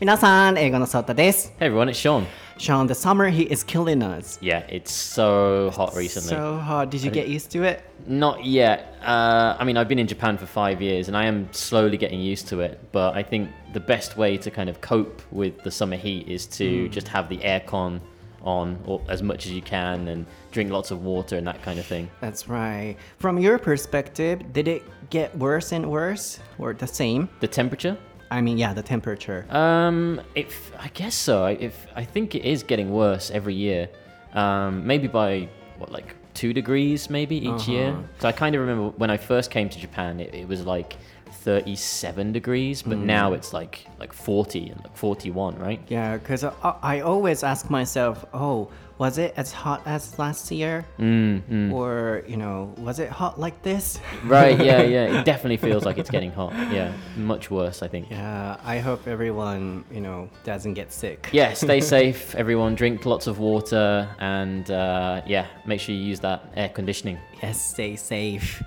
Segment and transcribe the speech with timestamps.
[0.00, 1.54] 皆さん、英語のソータです。
[1.58, 2.26] Hey everyone, it's Sean.
[2.58, 4.38] Sean, the summer heat is killing us.
[4.40, 6.30] Yeah, it's so hot recently.
[6.30, 6.90] So hot.
[6.90, 7.82] Did you get used to it?
[8.06, 8.96] Not yet.
[9.02, 12.20] Uh, I mean, I've been in Japan for five years and I am slowly getting
[12.20, 12.80] used to it.
[12.92, 16.46] But I think the best way to kind of cope with the summer heat is
[16.58, 18.00] to just have the aircon
[18.42, 21.78] on or as much as you can and drink lots of water and that kind
[21.78, 22.08] of thing.
[22.20, 22.96] That's right.
[23.18, 27.28] From your perspective, did it get worse and worse or the same?
[27.40, 27.98] The temperature?
[28.31, 29.45] I mean, yeah, the temperature.
[29.49, 31.43] Um, if I guess so.
[31.43, 33.89] I- If I think it is getting worse every year,
[34.33, 37.93] um, maybe by what like two degrees maybe each year.
[38.19, 40.95] So I kind of remember when I first came to Japan, it, it was like
[41.43, 45.81] 37 degrees, but now it's like like 40 and like 41, right?
[45.89, 48.69] Yeah, because I, I always ask myself, oh,
[49.01, 50.85] was it as hot as last year?
[50.99, 53.99] Mm, Or, you know, was it hot like this?
[54.23, 54.55] Right?
[54.63, 55.19] Yeah, yeah.
[55.19, 56.53] It definitely feels like it's getting hot.
[56.71, 58.11] Yeah, much worse, I think.
[58.11, 61.29] Yeah, I hope everyone, you know, doesn't get sick.
[61.31, 62.75] Yeah, stay safe, everyone.
[62.75, 67.17] Drink lots of water, and uh, yeah, make sure you use that air conditioning.
[67.41, 68.61] Yes, stay safe.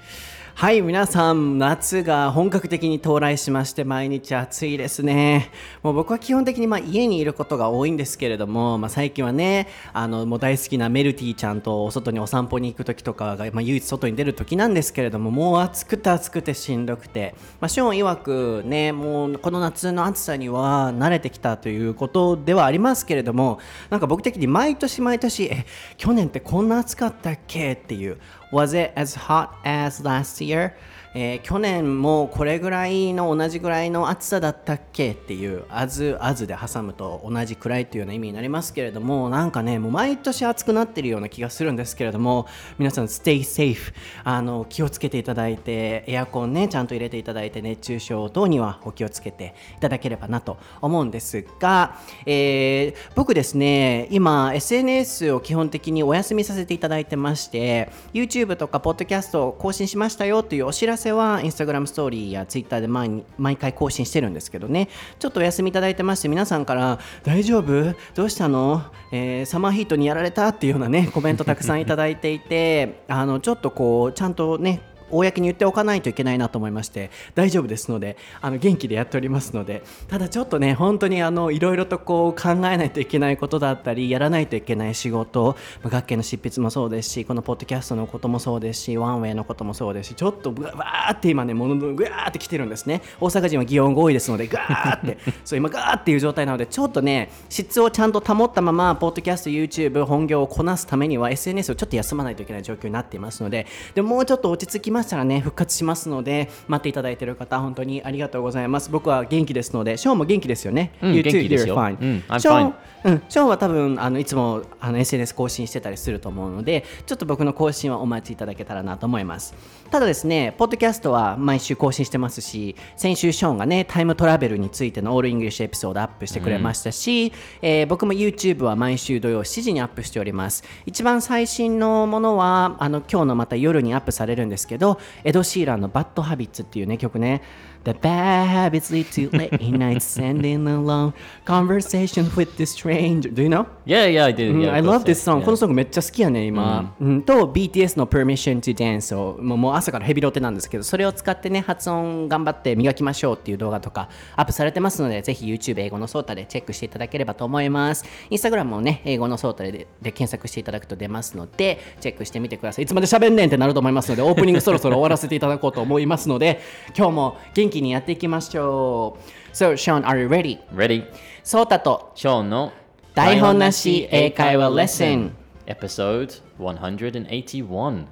[0.57, 5.51] はい、皆さん、夏が本格的に到来しまして、毎日暑いですね。
[5.83, 23.59] もう僕は基本的にまあ家にいることが多いんですけれども、まあ、最近はね、あのもう大好きなメルティちゃんとお外にお散歩に行く時とかが、まあ、唯一外に出る時なんですけれども、もう暑くて暑くてしんどくて、まあ、ショーン曰くね、もうこの夏の暑さには慣れてきたということではありますけれども、
[23.91, 28.19] なんか僕的に毎年毎年、え、去年ってこんな暑かったっけっていう。
[28.55, 30.77] Was it as hot as last year?
[31.15, 42.47] えー去年もこれぐらいの同じぐらいの暑さだったっけっていう as as で挟むと同じくらいというような意味になりますけれどもなんかねもう毎年暑くなってるような気がするんですけれども
[42.79, 64.89] 皆さん stay safe あの気をつけていただいてエアコンねちゃんと入れていただいて熱中症等にはお気をつけていただければなと思うんですが、えー僕ですね今 SNS を基本的にお休みさせていただいてまして YouTube とか Podcast を更新しましたよというお知らせは Instagram ストーリーや Twitter で毎毎回更新してるんですけどね。
[65.19, 67.95] ちょっとお休みいただいてまして皆さんから大丈夫？
[68.15, 68.83] どうしたの、
[69.13, 70.49] えーサマーヒートにやられた？
[70.49, 93.03] っていうようなねコメントたくさんいただいていてあのちょっとこうちゃんとね公に言っておかないといけないなと思いまして大丈夫ですのであの元気でやっておりますのでただちょっとね本当にあのいろいろとこう考えないといけないことだったりやらないといけない仕事学研の執筆もそうですしこのポッドキャストのこともそうですしワンウェイのこともそうですしちょっとぐわーって今ねもののぐわーって来てるんですね。
[93.21, 95.19] 大阪人は擬音が多いですのでガーって。
[95.45, 108.91] そう今ガーっていう状態なのでちょっとね質をちゃんと保ったままポッドキャスト YouTube 本業をこなすためには SNS をちょっと休まないといけない状況になっていますのででもうちょっと落ち着きましたらね復活しますので待っていただいている方本当にありがとうございます。
[108.91, 112.73] 僕は元気ですのでショーンも元気ですよね、うん You 元 too, 気です you're うんショー
[113.05, 119.55] うん、ショーンは多分あのいつもあの SNS 更新してたりすると思うのでちょっと僕の更新はお待ちいただけたらなと思います。
[119.91, 130.65] ただですねポッドキャストは毎週更新してますし先週ショーンがねタイムトラベルについての all English エピソードアップしてくれましたし、えー僕も YouTube は毎週土曜7時にアップしております。
[130.87, 134.84] 一番最新のものはあの今日のまた夜にアップされるんですけど
[135.25, 137.43] エド・シーランの「バッド・ハビッツ」っていうね曲ね。
[137.85, 141.13] The bad habits lead to late nights sending alone
[141.45, 143.29] conversation with the stranger.
[143.29, 143.67] Do you know?
[143.85, 144.53] Yeah, yeah, I do.
[144.53, 145.45] うん Yeah, I love this song.
[145.45, 146.95] このソングめっちゃ好きやね、今。
[146.99, 158.07] うんと、BTS の Permission to Dance をもうもう朝からヘビロテなんですけど、それを使ってね、発音頑張って磨きましょうっていう動画とかアップされてますので、ぜひ YouTube 英語のソータでチェックしていただければと思います。
[158.31, 162.85] Instagram もね、英語のソータでで検索していただくと出ますので、チェックしてみてください。
[162.85, 166.61] いつまで喋んねんってなると思いますので、オープニングそろそろ終わらせていただこうと思いますので、
[166.97, 169.19] 今日も元気にやっていきましょ
[169.51, 169.55] う。
[169.55, 170.59] So, Sean, are you ready?
[170.75, 171.05] Ready?
[171.43, 172.73] ソータとショーンの
[173.15, 175.37] 台本なし英会話レッスン
[175.67, 178.07] Episode 181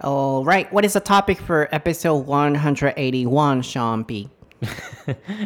[0.00, 4.30] All right, what is the topic for episode 181, Sean B?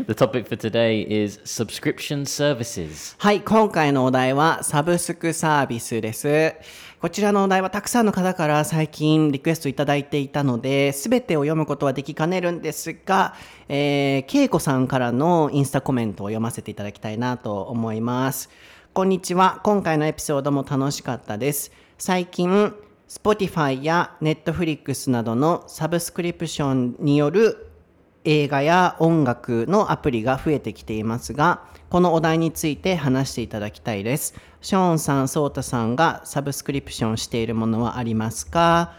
[0.06, 6.54] The topic for today is subscription services はい、今回のお題はサブスクサービスです。
[7.02, 13.34] こちらのお題はたくさんの方から最近リクエストいただいていたので、すべてを読むことはできかねるんですが、
[13.68, 18.50] えー、けいこさんからのインスタコメントを読ませていただきたいなと思います。
[18.94, 19.60] こんにちは。
[19.64, 21.72] 今回のエピソードも楽しかったです。
[21.98, 22.72] 最近、
[23.08, 27.66] Spotify や Netflix などのサブスクリプションによる
[28.24, 34.34] 映画や音楽のアプリが増えてきていますが、このお題について話していただきたいです。
[34.62, 38.94] ショーンさん、ソータさんがサブスクリプションしているものはありますか？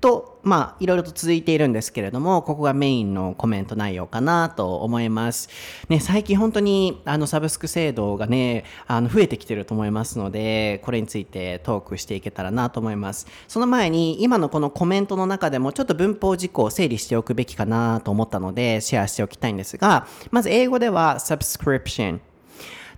[0.00, 5.48] と、まあ、いろいろと続いているんですけれども、ここがメインのコメント内容かなと思います。
[5.88, 13.26] ね、最近本当に、あの、サブスク制度がね、あの、増えてきてると思いますので、これについてトークしていけたらなと思います。
[13.48, 22.18] その前に、今のこのコメントの中でも、ちょっと文法事項を整理しておくべきかなと思ったので、シェアしておきたいんですが、まず英語では、subscription。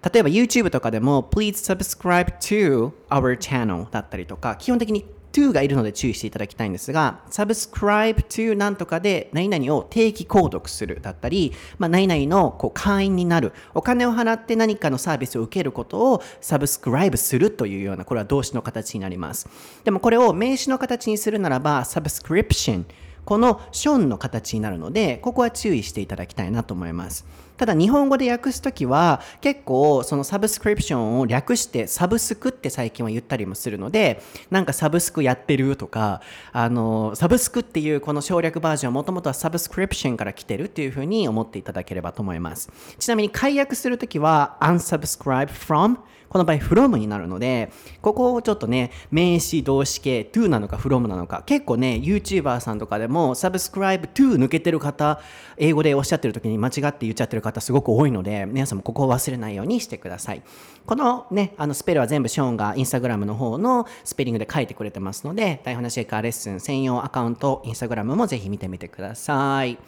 [0.02, 5.04] 例えば YouTube とかでも Please subscribe to our channel だったりとか基本的に
[5.36, 19.48] to がいるので注意していただきたいんですが subscribe to なんとかで何々を定期購読するだったり、まあ、何々のこう会員になるお金を払って何かのサービスを受けることを subscribe するというようなこれは動詞の形になります。
[19.84, 22.84] でもこれを名詞の形にするならば subscription
[23.26, 27.26] このションの形になるので、ここは注意していただきたいなと思います。
[27.56, 36.20] ただ日本語で訳すときは結構そのサブスクリプションを略してサブスクって最近は言ったりもするのでなんかサブスクやってるとか
[36.52, 45.96] あのサブスクっていうこの省略バージョンはもともとはサブスクリプションから来てるっていうふうに思っていただければと思いますちなみに解約するときは unsubscribe from
[46.28, 47.70] この場合 from になるので
[48.02, 55.20] ここをちょっとね名詞動詞形 to なのか from なのか結構ね YouTuber さんとかでも subscribe to 抜けてる方
[55.56, 60.42] 英語でおっしゃってる時に間違って言っちゃってる方すごく多いので皆さんもここを忘れないようにしてください。
[60.84, 69.78] このねあのスペルは全部ショーンがインスタグラムの方のスペリングで書いてくれてますので台本なしエカーレッスン専用アカウントインスタグラムもぜひ見てみてください。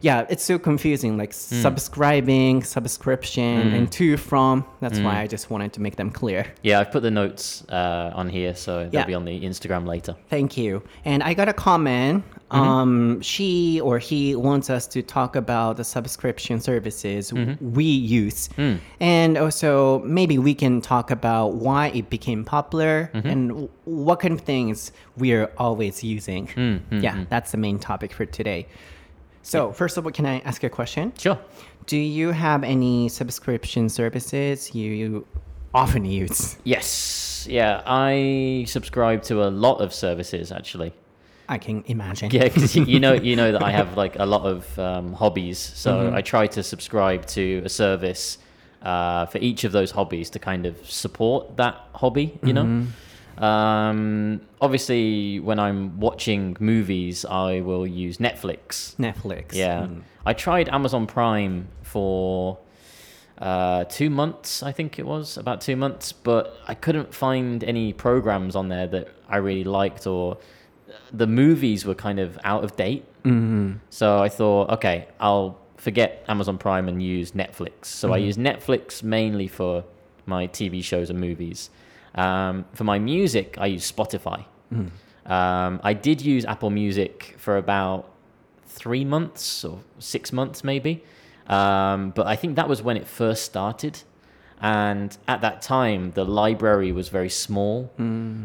[0.00, 1.60] Yeah, it's so confusing, like hmm.
[1.60, 3.90] subscribing, subscription, and hmm.
[3.90, 4.64] to from.
[4.80, 5.20] That's why hmm.
[5.20, 6.46] I just wanted to make them clear.
[6.62, 9.06] Yeah, I've put the notes uh, on here, so they'll Yeah.
[9.06, 10.16] be on the Instagram later.
[10.30, 10.82] Thank you.
[11.04, 12.24] And I got a comment.
[12.50, 12.60] Mm-hmm.
[12.60, 17.72] Um, she or he wants us to talk about the subscription services mm-hmm.
[17.74, 18.48] we use.
[18.98, 23.28] And also, maybe we can talk about why it became popular mm-hmm.
[23.28, 26.80] and what kind of things we're always using.
[26.90, 28.66] Yeah, that's the main topic for today.
[29.42, 31.12] So, first of all, can I ask you a question?
[31.18, 31.38] Sure.
[31.86, 35.26] Do you have any subscription services you
[35.74, 36.56] often use?
[36.64, 37.46] Yes.
[37.48, 40.92] Yeah, I subscribe to a lot of services actually.
[41.48, 42.30] I can imagine.
[42.30, 45.58] Yeah, because you know, you know that I have like a lot of um, hobbies,
[45.58, 48.38] so I try to subscribe to a service
[48.82, 52.38] uh, for each of those hobbies to kind of support that hobby.
[52.44, 52.86] You know,
[53.38, 58.96] um, obviously when I'm watching movies, I will use Netflix.
[58.96, 59.54] Netflix.
[59.54, 59.88] Yeah,
[60.24, 62.58] I tried Amazon Prime for
[63.40, 67.94] uh, two months, I think it was about two months, but I couldn't find any
[67.94, 70.36] programs on there that I really liked, or
[71.10, 73.04] the movies were kind of out of date.
[73.24, 73.76] Mm-hmm.
[73.88, 77.86] So I thought, okay, I'll forget Amazon Prime and use Netflix.
[77.86, 79.84] So I use Netflix mainly for
[80.26, 81.70] my TV shows and movies.
[82.14, 84.44] Um, for my music, I use Spotify.
[85.26, 88.10] Um, I did use Apple Music for about
[88.66, 91.04] three months or six months maybe.
[91.46, 94.02] Um, but I think that was when it first started.
[94.62, 97.90] And at that time, the library was very small.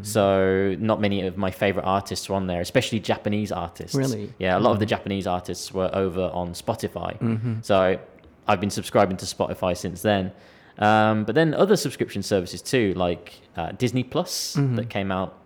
[0.03, 3.95] So not many of my favorite artists were on there, especially Japanese artists.
[3.95, 4.31] Really?
[4.39, 7.17] Yeah, a lot of the Japanese artists were over on Spotify.
[7.65, 8.00] So
[8.47, 10.31] I've been subscribing to Spotify since then.
[10.77, 15.39] Um, but then other subscription services too, like uh, Disney Plus that came out,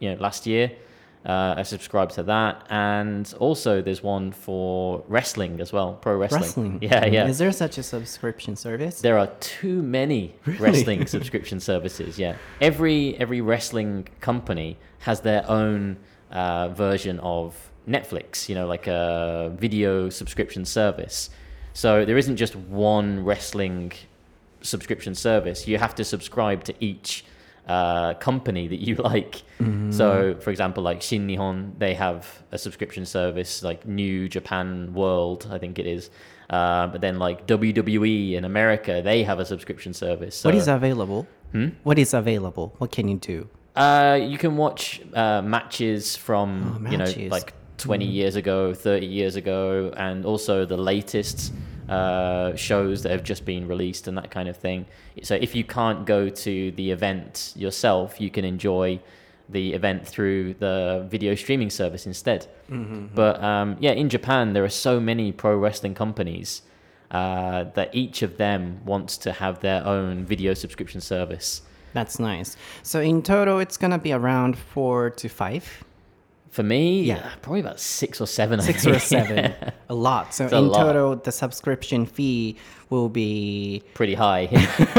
[0.00, 0.72] you know, last year.
[1.24, 6.42] Uh, I subscribe to that, and also there's one for wrestling as well, pro wrestling.
[6.42, 6.78] Wrestling.
[6.82, 7.26] Yeah, yeah.
[7.26, 9.00] Is there such a subscription service?
[9.00, 12.16] There are too many wrestling subscription services.
[12.16, 15.96] Yeah, every every wrestling company has their own
[16.30, 18.48] uh, version of Netflix.
[18.48, 21.30] You know, like a video subscription service.
[21.72, 23.92] So there isn't just one wrestling
[24.62, 25.66] subscription service.
[25.68, 27.24] You have to subscribe to each
[27.66, 29.42] uh, company that you like.
[29.90, 35.48] So, for example, like Shin Nihon, they have a subscription service, like New Japan World,
[35.50, 36.10] I think it is.
[36.50, 40.36] Uh, but then, like WWE in America, they have a subscription service.
[40.36, 41.26] So, what is available?
[41.52, 41.68] Hmm?
[41.82, 42.74] What is available?
[42.78, 43.48] What can you do?
[43.74, 49.06] Uh, you can watch uh, matches from Oh, you know like 20 years ago, 30
[49.06, 51.52] years ago, and also the latest
[51.88, 54.86] uh, shows that have just been released and that kind of thing.
[55.22, 59.00] So if you can't go to the event yourself, you can enjoy
[59.48, 62.48] the event through the video streaming service instead.
[63.14, 66.62] But um, yeah, in Japan, there are so many pro wrestling companies
[67.12, 71.62] uh, that each of them wants to have their own video subscription service.
[71.92, 72.56] That's nice.
[72.82, 75.84] So in total, it's gonna be around four to five.
[76.55, 77.15] For me, Yeah.
[77.19, 78.59] uh, probably about six or seven.
[78.59, 79.03] I Six or think.
[79.03, 79.53] seven.
[79.89, 80.33] a lot.
[80.33, 80.83] So a in lot.
[80.83, 82.57] total, the subscription fee
[82.89, 84.49] will be Pretty high.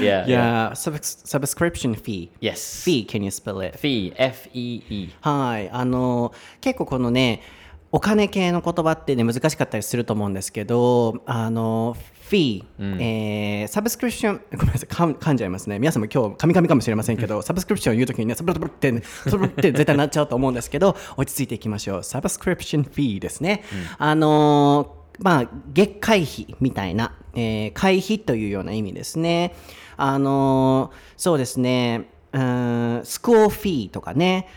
[0.00, 0.24] yeah.
[0.26, 2.30] yeah, subs- subscription fee.
[2.40, 2.82] Yes.
[2.82, 3.78] Fee, can you spell it?
[3.78, 4.12] Fee.
[4.16, 5.08] F E E.
[5.20, 5.68] はい。
[5.70, 6.32] あの、
[6.62, 7.42] 結構このね、
[7.91, 11.97] お金系の言葉ってね、難しかったりすると思うんですけど、あの、
[12.29, 15.79] フィー、えーサブスクリプション、ごめんなさい、噛んじゃいますね。
[15.79, 22.03] 皆さんも今日、噛み噛みかもしれませんけど、サブスクリプションを言うときにね、サブルブルって、ね、サブルブルって絶対なっちゃうと思うんですけど、 落ち着いていきましょう。
[22.03, 23.63] サブスクリプションフィーですね。
[23.97, 29.55] あのーまあ、月会費みたいな、えー会費というような意味ですね。
[29.97, 34.47] あのーそうですね、うーんスコアフィーとかね、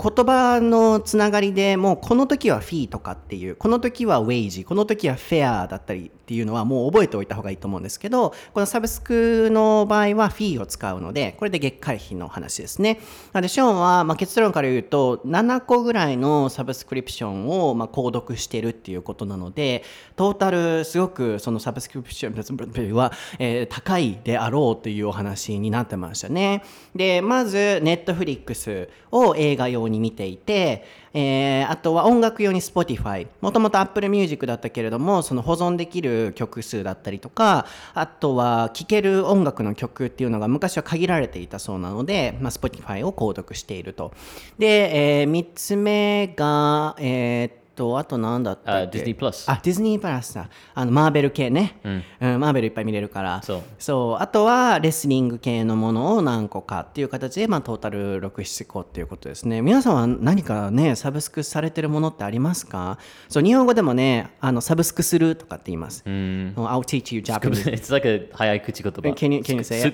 [0.00, 13.00] 言葉のつながりでもうこの時はフィーとかっていうこの時はウェイジこの時はフェアだったりっていうのはもう覚えておいた方がいいと思うんですけどこのサブスクの場合はフィーを使うのでこれで月会費の話ですね。
[13.32, 19.84] なのでショーンは、まあ、結論から言うと7個ぐらいのサブスクリプションを、まあ、購読してるっていうことなので
[20.16, 26.62] トータルすごくそのサブスクリプションは、えー高いであろうというお話になってましたね。
[26.94, 44.12] でまずネットフリックスを映画用に見ていて、えーあとは音楽用に Spotify もともと Apple Music だったけれどもその保存できる曲数だったりとかあとは聴ける音楽の曲っていうのが昔は限られていたそうなので、まあ、Spotify を購読していると。
[44.58, 49.48] で、え3つ目がえーっと、あとなんだった、ディズニープラス。
[49.48, 50.50] あ、ディズニープラスだ。
[50.74, 52.02] あの、マーベル系ね、うん。
[52.20, 52.40] うん。
[52.40, 53.40] マーベルいっぱい見れるから。
[53.42, 53.62] そう。
[53.78, 54.22] そう。
[54.22, 59.62] あとは、レスリング系のものを何個かっていう形で、まあ、トータル6、7個っていうことですね。
[59.62, 62.98] 皆さんは何かね、サブスクされてるものってありますか？
[63.28, 66.02] そう、日本語でもね、あの、サブスクするとかって言います。
[66.04, 66.54] うん。
[66.56, 67.70] I'll teach you Japanese.
[67.72, 69.00] It's like a 早い口言葉。
[69.10, 69.84] Can you, can you say it?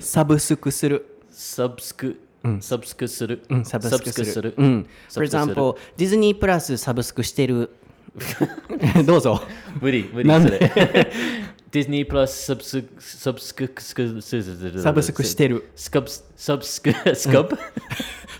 [0.00, 1.04] サブスクする。
[1.30, 2.25] サブスク。
[2.60, 3.42] サブスクする。
[3.64, 4.54] サブスクする。
[4.56, 7.70] ううん For ブスクする example、ディズニープラスサブスクしてる。
[9.04, 9.42] どうぞ。
[9.80, 10.58] 無理、無理それ。
[11.70, 14.22] ディズニープラスサブスク、サブスク、スク、
[14.80, 15.70] サブスクしてる。
[15.74, 17.58] スカブ、サブスク、スカブ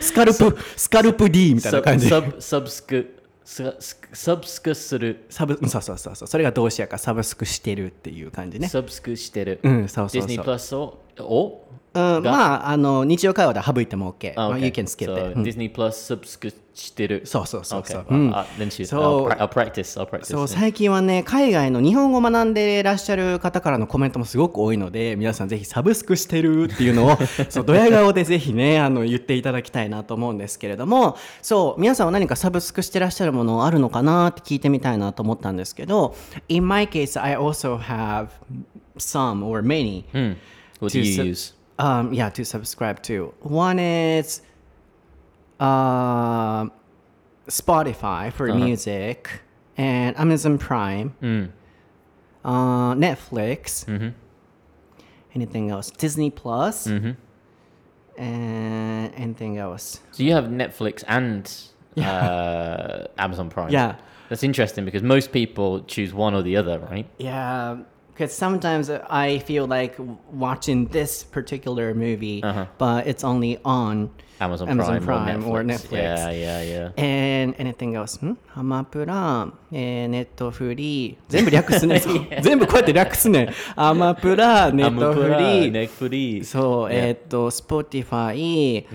[0.00, 2.08] スカルプ、スカルプ D みたいな感じ。
[2.08, 3.74] サブ、サブスク、サ
[4.12, 5.24] サブスクする。
[5.28, 9.60] サブそうそうそうそうそれが動詞やからサブスクしてるっていう感じねサブスクしてる。
[9.62, 11.64] うんそうそうそうディズニープラスを、お
[11.96, 17.22] うん、まああの日常会話で省いても OK、あ You can skip So, it、うん Disney Plus サブスクしてる。
[17.24, 18.84] そうそうそう.そう、うん uh, then shoot.
[18.86, 19.98] So- I'll, pra- I'll practice.
[20.00, 20.24] I'll practice.
[20.26, 27.16] そう最近はね海外の日本語を学んでいらっしゃる方からのコメントもすごく多いので皆さんぜひサブスクしてるっていうのを
[27.48, 36.14] そうドヤ顔でぜひねあの言っていただきたいなと思うんですけれどもそう皆さんは何かサブスクしてらっしゃるものあるのかなって聞いてみたいなと思ったんですけど
[36.50, 38.28] In my case I also have
[38.98, 40.34] some or many Hmm.
[40.80, 41.55] What do to you sub- use?
[41.78, 43.34] Um, yeah, to subscribe to.
[43.40, 44.40] One is
[45.60, 46.66] uh,
[47.48, 49.28] Spotify for music
[49.76, 51.52] and Amazon Prime,
[52.44, 53.84] uh, Netflix.
[53.84, 54.08] Hmm.
[55.34, 55.90] Anything else?
[55.90, 56.86] Disney Plus.
[56.86, 56.98] Hmm.
[56.98, 57.16] Plus,
[58.18, 60.00] and anything else?
[60.12, 61.52] So you have Netflix and
[62.04, 63.70] uh, Amazon Prime.
[63.70, 63.96] Yeah.
[64.28, 67.06] That's interesting because most people choose one or the other, right?
[67.18, 67.78] Yeah,
[68.15, 72.41] because sometimes I feel like w- watching this particular movie,
[72.77, 74.09] but it's only on
[74.39, 75.91] Amazon, Amazon Prime, Prime or or Netflix.
[75.91, 77.03] Yeah, yeah, yeah.
[77.03, 78.19] And anything else?
[78.25, 81.15] んハマプラ、えー、ネットフリー。
[81.29, 81.99] 全部略すね。
[81.99, 83.53] そう全部こうやって略すね。
[83.75, 85.71] アマプラ、ネットフリー。
[85.71, 86.45] Netflix.
[86.45, 88.85] そう、えーっと、Spotify。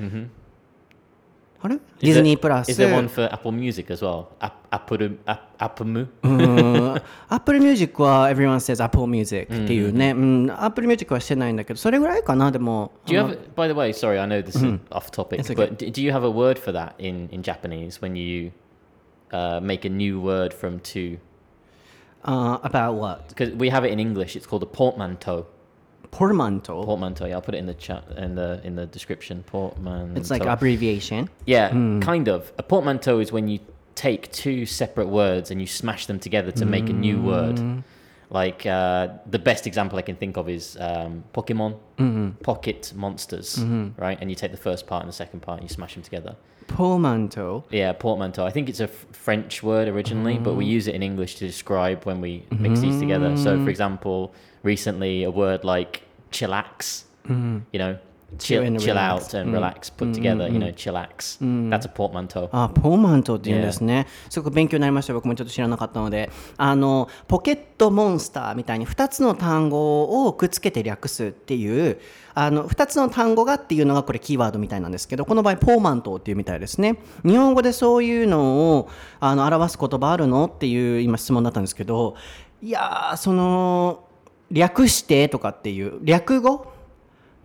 [1.62, 2.70] あれデ Is ィズ there- ニープラス。
[2.70, 4.26] Is there one for Apple Music as well?
[4.40, 6.06] App, Apple, App, Apple Mu?
[6.22, 10.10] うん、Apple Music は Everyone says Apple Music っていうね。
[10.12, 12.92] うん、Apple Music はしてないんだけど、それぐらいかな、でも。
[13.06, 15.54] Do you have, by the way, sorry, I know this is off topic, It's okay.
[15.70, 18.52] but do, do you have a word for that in, in Japanese when you
[19.32, 21.18] uh, make a new word from two?
[22.22, 23.28] Uh, about what?
[23.28, 25.46] Because we have it in English, it's called a portmanteau.
[26.11, 26.83] Portmanteau.
[26.83, 29.43] Portmanteau, yeah, I'll put it in the chat in the in the description.
[29.43, 30.19] Portmanteau.
[30.19, 31.29] It's like abbreviation.
[31.45, 31.69] yeah,
[32.01, 32.51] kind of.
[32.57, 33.59] A portmanteau is when you
[33.95, 37.83] take two separate words and you smash them together to make a new word.
[38.29, 41.75] Like uh, the best example I can think of is um, Pokemon,
[42.43, 43.59] Pocket Monsters,
[43.97, 44.17] right?
[44.21, 46.35] And you take the first part and the second part and you smash them together.
[46.67, 47.63] Portmanteau.
[47.69, 48.45] Yeah, portmanteau.
[48.45, 50.69] I think it's a f- French word originally, but we mm.
[50.69, 53.35] use it in English to describe when we mix these together.
[53.37, 53.69] So, for mm.
[53.69, 57.61] example, recently a word like chillax, mm.
[57.71, 57.97] you know,
[58.37, 60.47] chill, and chill out and relax put together.
[60.47, 61.39] You know, chillax.
[61.69, 62.49] That's a portmanteau.
[62.51, 65.13] あポーマントっていうんですね、すごく勉強になりました。
[65.13, 66.29] 僕もちょっと知らなかったので。
[66.57, 71.99] あのポケットモンスターみたいに2つの単語をくっつけて略すっていう
[72.33, 76.97] あの2つの単語がっていうのがこれキーワードみたいなんですけどこの場合ポーマントっていうみたいですね。
[77.25, 82.15] 日本語でそういうのをあの表す言葉あるのっていう今質問だったんですけど
[82.61, 84.05] いやーその
[84.51, 86.70] 略してとかっていう略語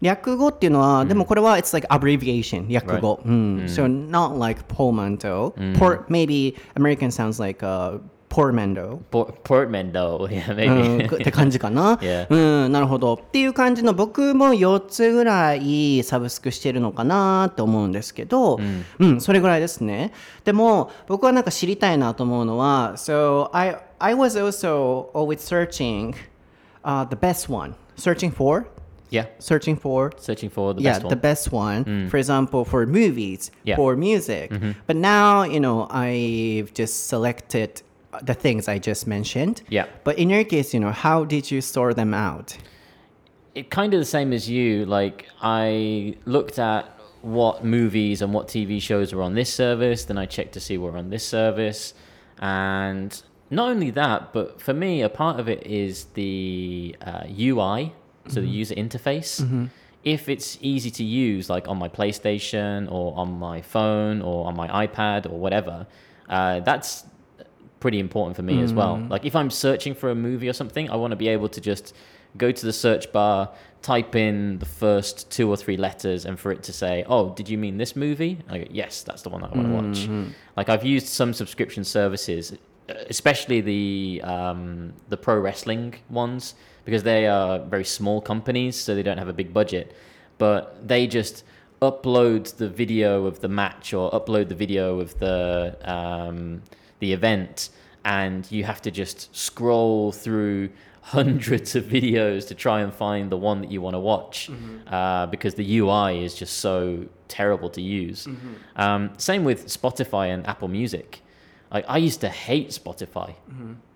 [0.01, 7.99] 略語っていうのは、でもこれは it's like abbreviation 略語、うん、so not like portmanteau、Port maybe American sounds like、uh,
[8.29, 10.29] portmanteau Por- portmanteau.
[10.29, 11.05] Yeah, う maybe.
[11.05, 12.27] んって感じかな、Yeah.
[12.29, 18.59] うんなるほどっていう感じの僕も4つぐらいサブスクしてるのかなって思うんですけど、
[18.99, 20.13] うんそれぐらいですね
[20.45, 26.15] でも僕はなんか知りたいなと思うのは so I, I was also always searching、
[26.85, 28.67] uh, the best one searching for
[29.11, 29.27] yeah.
[29.39, 31.11] searching for Searching for the yeah best one.
[31.11, 33.77] the best one for example for movies Yeah.
[33.77, 34.53] for music
[34.87, 37.83] but now you know i've just selected
[38.23, 39.87] the things i just mentioned Yeah.
[40.05, 42.57] but in your case you know how did you sort them out
[43.55, 44.85] it kind of the same as you.
[44.85, 46.85] Like I looked at
[47.23, 50.77] what movies and what TV shows were on this service, then I checked to see
[50.77, 51.95] what were on this service,
[52.39, 53.11] and
[53.51, 57.95] not only that, but for me, a part of it is the uh, UI,
[58.29, 59.41] so the user interface.
[60.05, 64.55] If it's easy to use, like on my PlayStation or on my phone or on
[64.57, 65.87] my iPad or whatever,
[66.29, 67.05] uh, that's
[67.81, 68.95] pretty important for me as well.
[69.11, 71.61] Like if I'm searching for a movie or something, I want to be able to
[71.61, 71.93] just
[72.37, 73.51] go to the search bar,
[73.83, 77.49] type in the first two or three letters, and for it to say, "Oh, did
[77.49, 80.09] you mean this movie?" I go, "Yes, that's the one that I want to watch."
[80.57, 82.57] Like I've used some subscription services,
[82.89, 86.55] especially the um, the pro wrestling ones,
[86.87, 89.95] because they are very small companies, so they don't have a big budget,
[90.39, 91.45] but they just
[91.83, 96.63] upload the video of the match or upload the video of the um,
[97.01, 97.69] the event
[98.07, 100.71] and you have to just scroll through
[101.03, 104.49] hundreds of videos to try and find the one that you want to watch
[104.89, 108.27] uh, because the UI is just so terrible to use.
[108.77, 111.21] Um, same with Spotify and Apple Music.
[111.73, 113.35] Like I used to hate Spotify.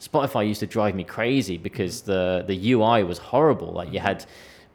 [0.01, 3.73] Spotify used to drive me crazy because the the UI was horrible.
[3.73, 4.25] Like you had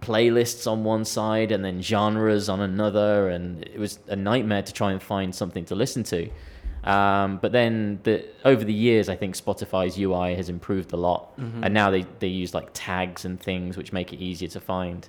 [0.01, 4.73] playlists on one side and then genres on another, and it was a nightmare to
[4.73, 6.29] try and find something to listen to.
[6.83, 11.33] Um, but then the, over the years, I think Spotify's UI has improved a lot,
[11.63, 15.03] and now they, they use like tags and things which make it easier to find.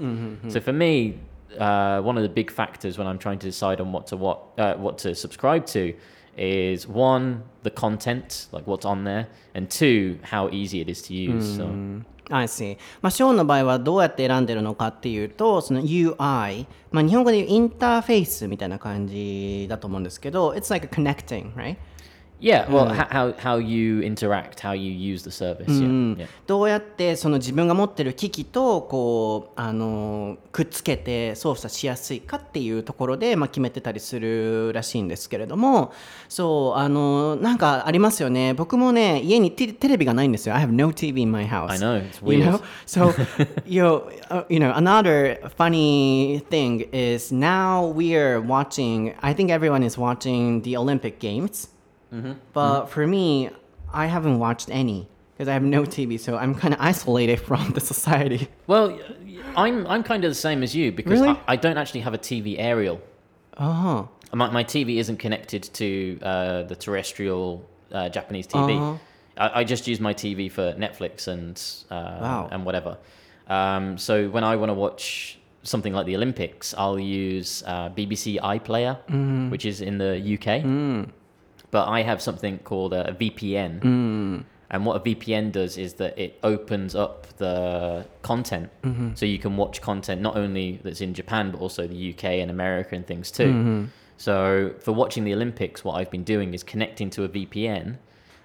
[0.49, 1.19] So for me,
[1.59, 4.39] uh, one of the big factors when I'm trying to decide on what to what
[4.59, 5.95] uh, what to subscribe to
[6.38, 11.14] is one the content, like what's on there, and two how easy it is to
[11.14, 11.58] use.
[11.58, 12.78] So I see.
[13.02, 21.78] まあ、ショーンの場合はどうやって選んでるのかっていうと、その UI、まあ、日本語で言うインターフェースみたいな感じだと思うんですけど、It's like a connecting, right?
[22.39, 25.81] Yeah, well, how how you interact, how you use the service.
[25.81, 26.27] Yeah.
[26.47, 35.93] どうやってその自分が持ってる機器とこうあのくっつけて操作しやすいかっていうところで、まあ、決めてたりするらしいんですけれども
[36.29, 42.51] そうあのなんかありますよね僕もね家にテテレビがないんですよ I have no TV in my house I know, it's you weird.
[42.51, 43.13] know so
[43.67, 49.51] you know, uh, you know another funny thing is now we are watching I think
[49.51, 51.69] everyone is watching the Olympic Games
[52.53, 53.51] but for me
[53.93, 57.73] I haven't watched any because I have no TV so I'm kind of isolated from
[57.73, 58.99] the society Well,
[59.57, 61.31] I'm I'm kind of the same as you because Really?
[61.47, 63.01] I, I don't actually have a TV aerial.
[63.57, 68.77] uh-huh My, my TV isn't connected to uh, the terrestrial uh, Japanese TV.
[68.77, 68.97] Uh-huh.
[69.39, 71.55] I, I just use my TV for Netflix and
[71.91, 72.49] uh, Wow.
[72.53, 72.97] and whatever.
[73.49, 78.41] Um, so when I want to watch something like the Olympics, I'll use uh, BBC
[78.41, 79.51] iPlayer, Mm.
[79.51, 80.65] which is in the UK.
[81.71, 83.81] But I have something called a, VPN.
[83.81, 84.45] Mm.
[84.71, 88.71] And what a VPN does is that it opens up the content.
[88.83, 89.15] Mm-hmm.
[89.15, 92.51] So you can watch content not only that's in Japan, but also the UK and
[92.51, 93.47] America and things too.
[93.47, 93.85] Mm-hmm.
[94.17, 97.99] So for watching the Olympics, what I've been doing is connecting to a VPN.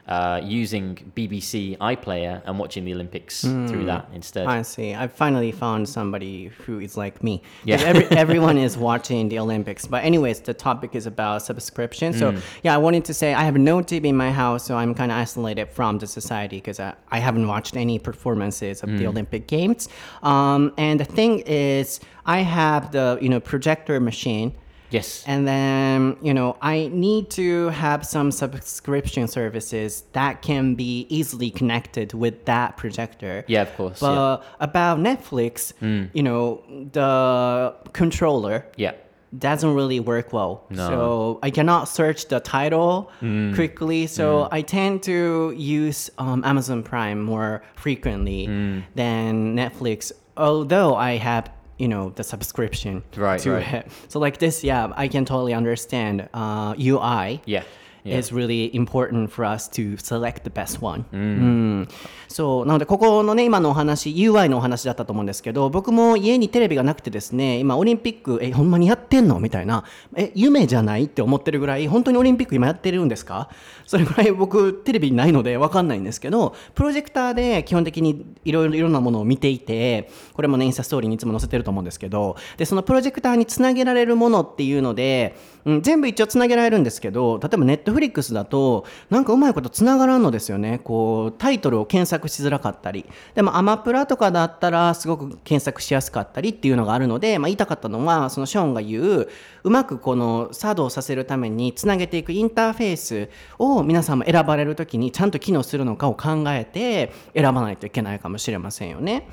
[0.08, 4.48] Uh, using BBC iPlayer and watching the Olympics through that instead.
[4.48, 4.52] Mm.
[4.52, 4.94] I see.
[4.94, 7.42] I finally found somebody who is like me.
[7.64, 7.78] Yeah.
[7.82, 9.86] Every, everyone is watching the Olympics.
[9.86, 12.14] But anyways, the topic is about subscription.
[12.14, 14.94] So yeah, I wanted to say I have no TV in my house, so I'm
[14.96, 19.08] kind of isolated from the society because I, I haven't watched any performances of the
[19.08, 19.88] Olympic Games.
[20.24, 24.54] Um, and the thing is, I have the you know projector machine.
[24.92, 25.24] Yes.
[25.26, 31.50] And then, you know, I need to have some subscription services that can be easily
[31.50, 33.46] connected with that projector.
[33.48, 34.00] Yeah, of course.
[34.02, 36.06] But about Netflix, hmm.
[36.14, 38.92] you know, the controller yeah.
[39.38, 40.66] doesn't really work well.
[40.70, 40.88] No.
[40.90, 43.54] So I cannot search the title hmm.
[43.56, 44.08] quickly.
[44.08, 44.54] So hmm.
[44.54, 48.48] I tend to use um, Amazon Prime more frequently
[48.96, 51.50] than Netflix, although I have
[51.82, 53.74] you know the subscription Right, to right.
[53.74, 53.84] it.
[54.08, 56.30] So like this, yeah, I can totally understand.
[56.34, 57.64] Uh, UI Yeah.
[58.04, 58.18] Yeah.
[58.18, 61.06] is really important for us to select the best one.
[61.14, 61.88] うん
[62.28, 69.84] そうなのでここのね今のお話 UI のお話だったと思うんですけど僕も家にテレビがなくてですね今オリンピックえほんまにやってんのみたいな
[70.16, 73.50] え夢じゃないって思ってるぐらい本当にオリンピック今やってるんですか？
[73.86, 85.36] それぐらい 僕テレビないので分かんないんですけどプロジェクターで基本的にいろいろいろんなものを見ていてこれもねインスタストーリーにいつも載せてると思うんですけどでそのプロジェクターにつなげられるものっていうので、
[85.66, 99.30] うん、全部一応つなげられるんですけど例えばネットフリックスだとなんかうまいことつながらんのですよねこうタイトルを検索しづらかったりでもアマプラとかだったらすごく検索しやすかったりっていうのがあるので、まあ、言いたかったのはそのショーンが言う
[99.64, 109.28] うまくこの作動させるためにつなげていくインターフェースを皆さんも選ばれる時にちゃんと機能するのかを考えて選ばないといけないかもしれませんよね。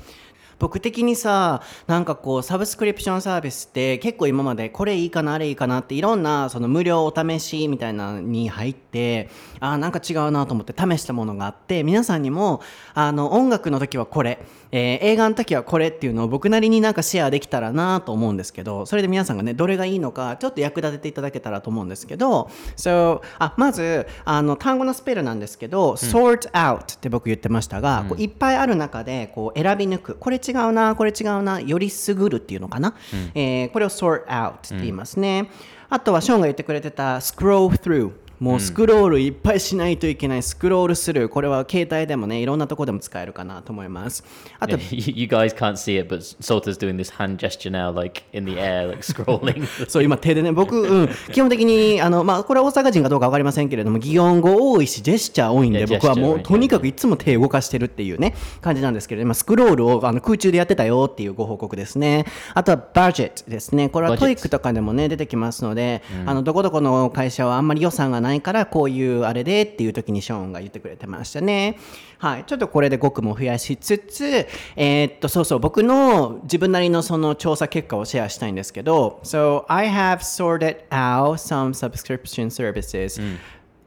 [0.59, 12.61] 僕的にさなんかこうサブスクリプションサービスって結構今までこれいいかなあれいいかなっていろんなその無料お試しみたいなのに入ってあーなんか違うなと思って試したものがあって皆さんにも
[12.93, 14.39] あの音楽の時はこれ、
[14.71, 30.15] えー映画の時はこれっていうのを僕なりになんかシェアできたらなと思うんですけどそれで皆さんがねどれがいいのかちょっと役立てていただけたらと思うんですけど so あまずあの単語のスペルなんですけど、sort out って僕言ってましたが、こういっぱいある中でこう選び抜く。
[30.15, 32.95] これ違うなこれ違うなよりすぐるっていうのかな、
[33.35, 35.49] えーこれを sort out って言いますね、
[35.89, 44.23] あとはショーンが言ってくれてた scroll through もうスクロールいっぱいしないといけないスクロールするこれは携帯でもねいろんなとこでも使えるかなと思います。
[44.59, 48.53] あと you guys can't see it, but Salta's doing this hand gesture now, like in the
[48.53, 49.65] air, like scrolling.
[49.89, 62.25] そう今手でね僕、うん、基本的にあの、まあ、これは大阪人かどうか分かりませんけれども擬音語多いしジェスチャー多いんで僕はもうとにかくいつも手動かしてるっていうね感じなんですけれどもスクロールをあの空中でやってたよっていうご報告ですね。
[62.53, 63.89] あとは budget ですね。
[63.89, 71.77] これは TOEIC とかでもね出てきますので、あのどこどこの会社はあんまり予算がないからこういうあれでっていう時にショーンが言ってくれてましたね。
[72.19, 72.43] はい。
[72.45, 83.21] ちょっとこれで語句も増やしつつえーっとそうそう僕の自分なりのその調査結果をシェアしたいんですけど So I have sorted out some subscription services.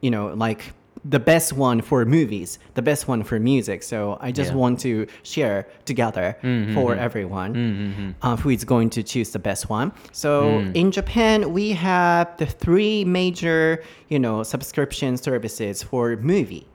[0.01, 3.83] You know like the best one for movies, the best one for music.
[3.83, 4.57] So I just Yeah.
[4.57, 6.75] want to share together mm-hmm, mm-hmm.
[6.75, 9.91] for everyone mm-hmm, uh, who is going to choose the best one.
[10.13, 10.75] So mm.
[10.77, 16.67] in Japan, we have the three major, you know, subscription services for movie.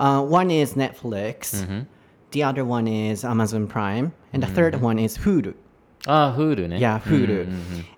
[0.00, 1.64] Uh, one is Netflix.
[2.30, 5.54] The other one is Amazon Prime, and the third one is Hulu.
[6.06, 6.78] Ah, Hulu, ne?
[6.78, 7.46] Yeah, Hulu.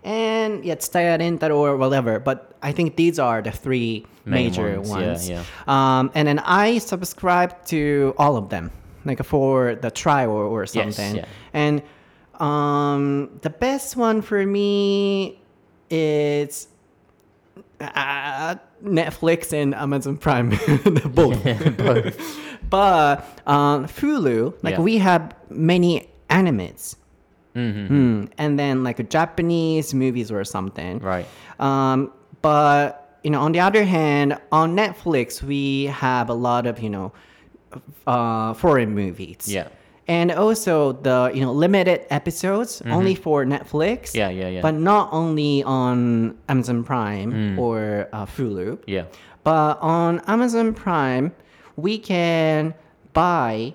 [0.04, 2.18] And yeah, Tsutaya Rental or whatever.
[2.18, 5.28] But I think these are the three Main major ones, ones.
[5.30, 8.70] yeah, Um, and then I subscribe to all of them,
[9.04, 11.16] like for the trial or, or something.
[11.16, 11.24] yeah.
[11.52, 11.82] And
[12.38, 15.40] um, the best one for me
[15.90, 16.68] is
[17.80, 20.50] uh, Netflix and Amazon Prime,
[21.14, 21.42] both.
[22.70, 24.80] but um, Hulu, like Yeah.
[24.80, 26.96] we have many animes.
[27.54, 30.98] Mm, and then like Japanese movies or something.
[31.00, 31.26] Right.
[31.58, 36.80] Um, but you know, on the other hand, on Netflix we have a lot of
[36.80, 37.12] you know
[38.06, 39.46] uh, foreign movies.
[39.46, 39.68] Yeah.
[40.08, 44.14] And also the you know limited episodes only for Netflix.
[44.14, 44.60] Yeah, yeah, yeah.
[44.60, 48.82] But not only on Amazon Prime or uh, Hulu.
[48.86, 49.04] Yeah.
[49.44, 51.32] But on Amazon Prime,
[51.76, 52.74] we can
[53.12, 53.74] buy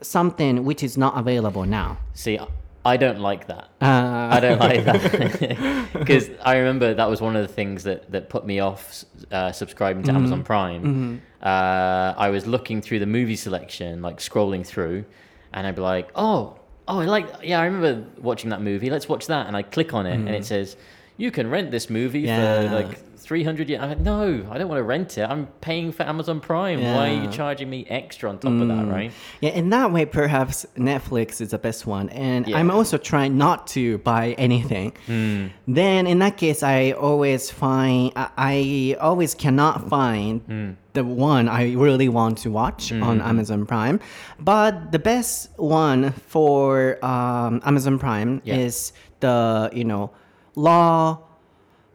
[0.00, 1.98] something which is not available now.
[2.14, 2.38] See,
[2.84, 3.68] I- don't like that.
[3.80, 8.10] Uh, I don't like that because I remember that was one of the things that,
[8.12, 10.16] that put me off uh, subscribing to Mm-hmm.
[10.18, 11.22] Amazon Prime.
[11.42, 15.04] Uh, I was looking through the movie selection, like scrolling through,
[15.52, 18.90] and I'd be like, "Oh, oh, I like, yeah, I remember watching that movie.
[18.90, 20.76] Let's watch that." And I click on it, and it says,
[21.16, 22.28] "You can rent this movie Mm-hmm.
[22.42, 22.68] Yeah.
[22.68, 25.22] for like 300 yen." Like, "No, I don't want to rent it.
[25.22, 26.80] I'm paying for Amazon Prime.
[26.82, 27.32] Why are you Mm.
[27.32, 31.50] charging me extra on top of that, right?" Yeah, in that way, perhaps Netflix is
[31.50, 32.08] the best one.
[32.10, 32.58] And Yeah.
[32.58, 34.92] I'm also trying not to buy anything.
[35.66, 41.72] Then, in that case, I always find, I, I always cannot find the one I
[41.72, 43.98] really want to watch on Amazon Prime.
[44.38, 48.56] But the best one for um, Amazon Prime Yeah.
[48.56, 50.10] is the, you know,
[50.54, 51.18] law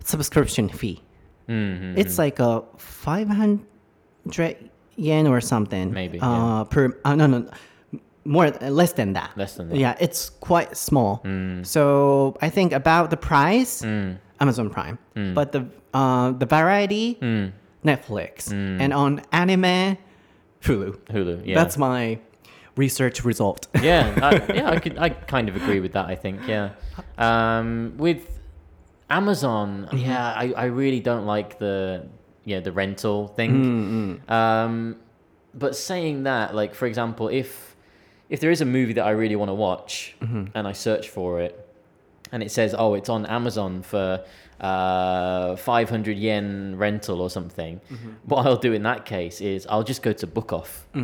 [0.03, 1.01] subscription fee.
[1.49, 1.97] Mm-hmm.
[1.97, 5.93] It's like a 500 yen or something.
[5.93, 7.45] Maybe, Uh, per uh, no no
[8.25, 9.31] more less than that.
[9.37, 9.75] Less than that.
[9.75, 9.79] Mm.
[9.79, 11.21] Yeah, it's quite small.
[11.63, 13.83] So I think about the price,
[14.39, 15.33] Amazon Prime, Mm.
[15.33, 17.17] but the uh, the variety,
[17.85, 19.97] Netflix, and on anime,
[20.63, 20.97] Hulu.
[21.13, 21.41] Hulu.
[21.45, 21.55] Yeah.
[21.55, 22.19] That's my
[22.75, 23.67] research result.
[23.81, 26.05] yeah, I, yeah, I could, I kind of agree with that.
[26.05, 26.69] I think, yeah.
[27.17, 28.21] Um, with
[29.09, 29.97] Amazon, mm-hmm.
[29.97, 32.07] yeah, I, I really don't like the,
[32.43, 33.51] yeah, the rental thing.
[33.51, 34.31] Mm, mm.
[34.31, 34.97] Um,
[35.53, 37.75] but saying that, like for example, if
[38.29, 40.45] if there is a movie that I really want to watch mm-hmm.
[40.53, 41.67] and I search for it,
[42.31, 44.23] and it says, oh, it's on Amazon for
[44.59, 48.09] uh, 500 yen rental or something, mm-hmm.
[48.25, 50.87] what I'll do in that case is I'll just go to Book Off.
[50.93, 51.01] if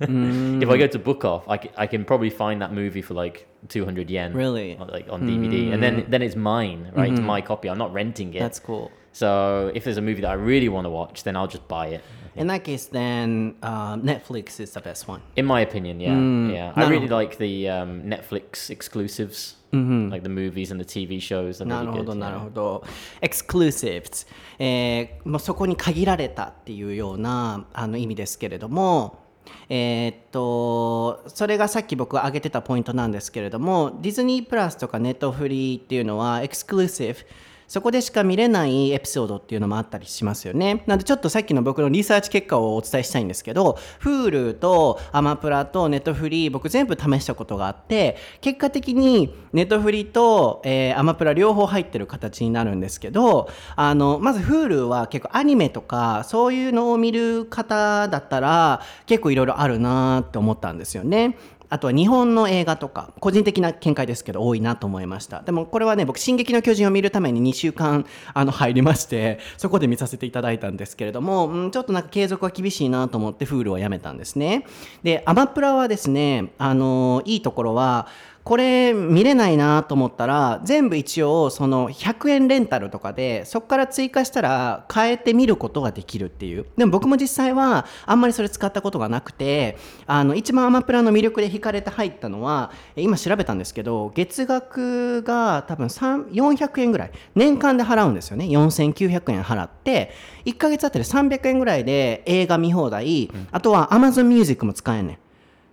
[0.00, 0.90] I go mm.
[0.90, 4.33] to Book Off, I, c- I can probably find that movie for like 200 yen.
[4.33, 4.77] Really?
[4.77, 5.73] on- Like on DVD.
[5.73, 7.11] And then, then it's mine, right?
[7.11, 7.69] It's my copy.
[7.69, 8.39] I'm not renting it.
[8.39, 8.91] That's cool.
[9.11, 11.87] so if there's a movie that I really want to watch, then I'll just buy
[11.87, 12.01] it.
[12.35, 15.19] In that case, then uh, Netflix is the best one.
[15.35, 16.13] In my opinion, yeah,
[16.53, 16.73] yeah.
[16.75, 17.15] I No, really no.
[17.17, 21.59] like the um, Netflix exclusives, like the movies and the TV shows.
[21.59, 22.19] Are な really るほ good, ど yeah.
[22.19, 22.83] なるほど。
[23.21, 24.27] exclusives、
[24.59, 29.19] えーもうそこに限られたっていうようなあの意味ですけれども、
[29.68, 37.18] えーっとそれがさっき僕挙げてたポイントなんですけれどもディズニープラスとかネットフリーっていうのはエクスクルーシブ
[37.68, 40.84] そこでしか見れないエピソードっていうのもあったりしますよね。
[40.86, 61.36] なのでちょっとさっきの僕のリサーチ結果をお伝えしたいんですけど Hulu とアマプラとネットフリー僕全部試したことがあって結果的にネットフリと、えーアマプラ両方入ってる形になるんですけどあのまず Hulu は結構アニメとかそういうのを見る方だったら結構いろいろあるなって思ったんですよね。
[61.74, 65.42] あとは日本の映画とか個人的な見解ですけど多いなと思いました。
[65.42, 74.66] でもこれはね僕「進撃の巨人」を見るために2週間あの入りましてそこで見させていただいたんですけれども、うん、ちょっとなんか継続は厳しいなと思ってフールをやめたんですね。
[75.02, 78.06] でアマプラはですねあのいいところは
[78.44, 86.66] これ見れないなと思ったら全部一応その100円レンタルとかでそこから追加したら変えてみることができるっていう。
[86.76, 97.12] でも僕も実際はあんまりそれ使ったことがなくてあの一番アマプラの魅力で惹かれて入ったのはえ今調べたんですけど月額が多分3 400円ぐらい。
[97.34, 98.44] 年間で払うんですよね。
[98.44, 100.12] 4900円払って
[100.44, 105.18] 1ヶ月あたり300円ぐらいで映画見放題、あとは Amazon Music も使えんねん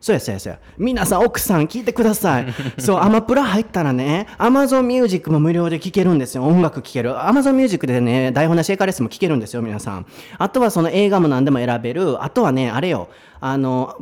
[0.02, 0.60] そうやそうやそうや。
[0.80, 2.48] 皆さん、奥さん聞いてください。
[2.82, 6.44] そう、アマプラ入ったらね、Amazon Music も無料で聴けるんですよ。
[6.44, 7.14] 音楽聴ける。
[7.14, 10.06] Amazon Music でね、台本なしエカレスも聴けるんですよ、皆さん。
[10.40, 12.24] あとはその映画も何でも選べる。
[12.24, 13.10] あとはね、あれよ、
[13.40, 13.96] あの、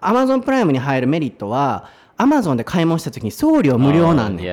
[0.00, 1.84] Amazon プライムに入るメリットは、
[2.16, 4.44] Amazon で買い物した時に送料無料なん Oh, で。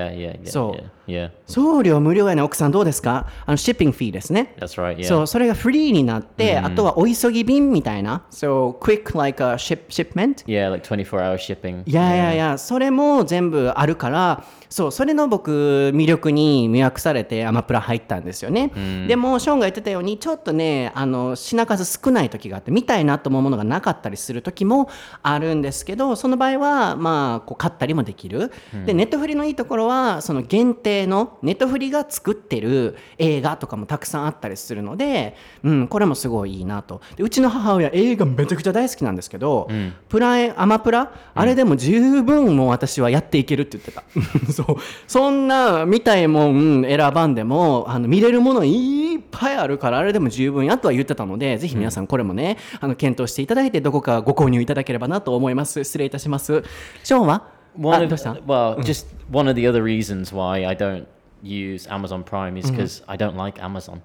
[0.49, 1.31] そう Yeah.
[1.45, 4.55] 送料無料やね、奥さんどうですかあの、シッピングフィーですね。
[4.59, 4.97] That's right.
[4.97, 5.03] Yeah.
[5.05, 8.23] そう、それがフリーになって、あとはお急ぎ便みたいな。
[8.31, 10.45] So, quick like a ship, shipment?
[10.45, 11.83] yeah, like 24 hour shipping.
[11.85, 18.71] いやいやいや、それも全部あるから、そう、それの僕、魅力に魅惑されてアマプラ入ったんですよね。
[19.05, 24.89] でも、ショーンが言ってたように、ちょっとね、あの、品数少ない時があって、見たいなと思うものがなかったりする時も
[25.23, 28.53] あるんですけど、その場合は、まあ、こう、買ったりもできる。
[28.85, 37.01] で、ネットフリのいいところは、その限定の、ネットフリが作ってる映画とかもたくさんあったりするので、うん、これもすごいいいなと。
[37.17, 39.67] でうちの母親、映画めちゃくちゃ大好きなんですけど、
[40.07, 44.03] プライ、アマプラ、あれでも十分もう私はやっていけるって言ってた。
[44.65, 44.75] そう。
[45.07, 55.83] そんな見たいもん選ばんでも、あの見れるものいっぱいあるから、あれでも十分やとは言ってたので、ぜひ皆さんこれもね、あの検討していただいて、どこかご購入いただければなと思います。
[55.83, 56.63] 失礼いたします。
[57.03, 57.47] ショーンは
[57.79, 61.05] One あ of どうした well, just one of the other reasons why I don't
[61.41, 64.01] use Amazon Prime is because I don't like Amazon.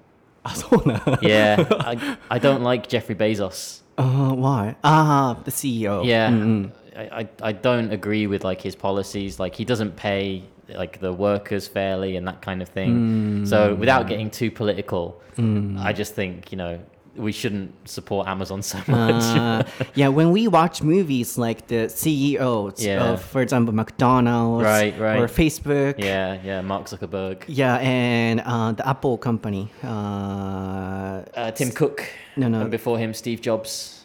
[1.21, 3.81] Yeah, I, I don't like Jeffrey Bezos.
[3.97, 4.75] Uh, why?
[4.83, 6.05] Ah, the CEO.
[6.05, 9.39] Yeah, I, I, I don't agree with like his policies.
[9.39, 13.45] Like he doesn't pay like the workers fairly and that kind of thing.
[13.45, 16.79] So without getting too political, I just think you know
[17.15, 19.23] we shouldn't support Amazon so much.
[19.37, 19.63] Uh,
[19.95, 23.13] yeah, when we watch movies like the CEOs Yeah.
[23.13, 25.19] of, for example, McDonald's Right, right.
[25.19, 31.71] or Facebook, yeah, yeah, Mark Zuckerberg, yeah, and uh, the Apple company, uh, uh, Tim
[31.71, 32.03] Cook,
[32.35, 32.61] No, no.
[32.61, 34.03] and before him Steve Jobs.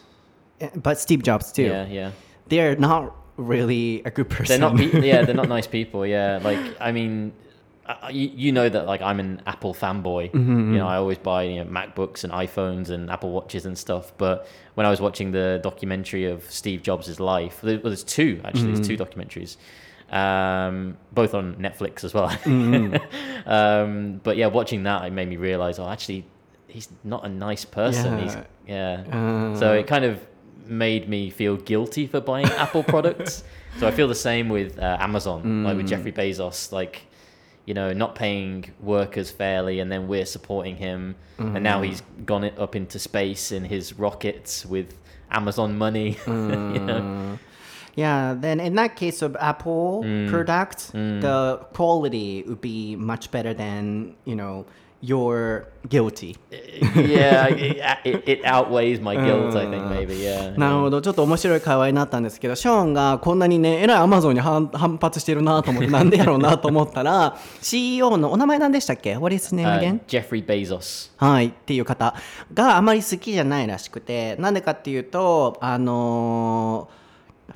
[0.75, 1.63] but Steve Jobs too.
[1.65, 2.11] Yeah, yeah.
[2.47, 4.59] They're not really a good person.
[4.61, 5.03] They're not.
[5.03, 6.05] Yeah, they're not nice people.
[6.05, 7.33] Yeah, like I mean,
[7.85, 10.31] I, you, you know that like I'm an Apple fanboy.
[10.31, 13.77] Mm-hmm, You know, I always buy you know MacBooks and iPhones and Apple watches and
[13.77, 14.13] stuff.
[14.17, 18.73] But when I was watching the documentary of Steve Jobs' life, well, there's two actually.
[18.73, 19.19] There's two Mm-hmm.
[19.19, 19.57] documentaries.
[20.13, 22.29] um, both on Netflix as well.
[23.45, 26.25] um, but yeah, watching that, it made me realize, oh, actually,
[26.67, 28.19] he's not a nice person.
[28.19, 29.03] He's yeah.
[29.11, 29.57] Uh.
[29.59, 30.19] so it kind of
[30.67, 33.43] made me feel guilty for buying Apple products.
[33.79, 37.03] So I feel the same with uh, Amazon, like with Jeffrey Bezos, like
[37.65, 42.43] you know, not paying workers fairly, and then we're supporting him, and now he's gone
[42.43, 44.97] it up into space in his rockets with
[45.31, 46.17] Amazon money.
[46.27, 47.39] you know?
[47.95, 50.29] Yeah, then in that case of Apple Mm.
[50.29, 54.65] products, the quality would be much better than, you know,
[55.03, 56.37] you're guilty.
[56.95, 57.47] yeah,
[58.05, 59.53] it, it, outweighs my guilt.
[59.55, 60.15] I think maybe.
[60.15, 60.57] Yeah.
[60.57, 69.99] なるほど、ちょっと面白い会話になったんですけど、ショーンがこんなにね、えらいアマゾンに反反発してるなと思って、なんでやろうなと思ったら、CEO のお名前何でしたっけ ?What is his name Uh, again?
[70.07, 71.11] Jeffrey Bezos.
[71.17, 72.15] はい、っていう方
[72.53, 77.02] があまり好きじゃないらしくて、なんでかっていうと、あのー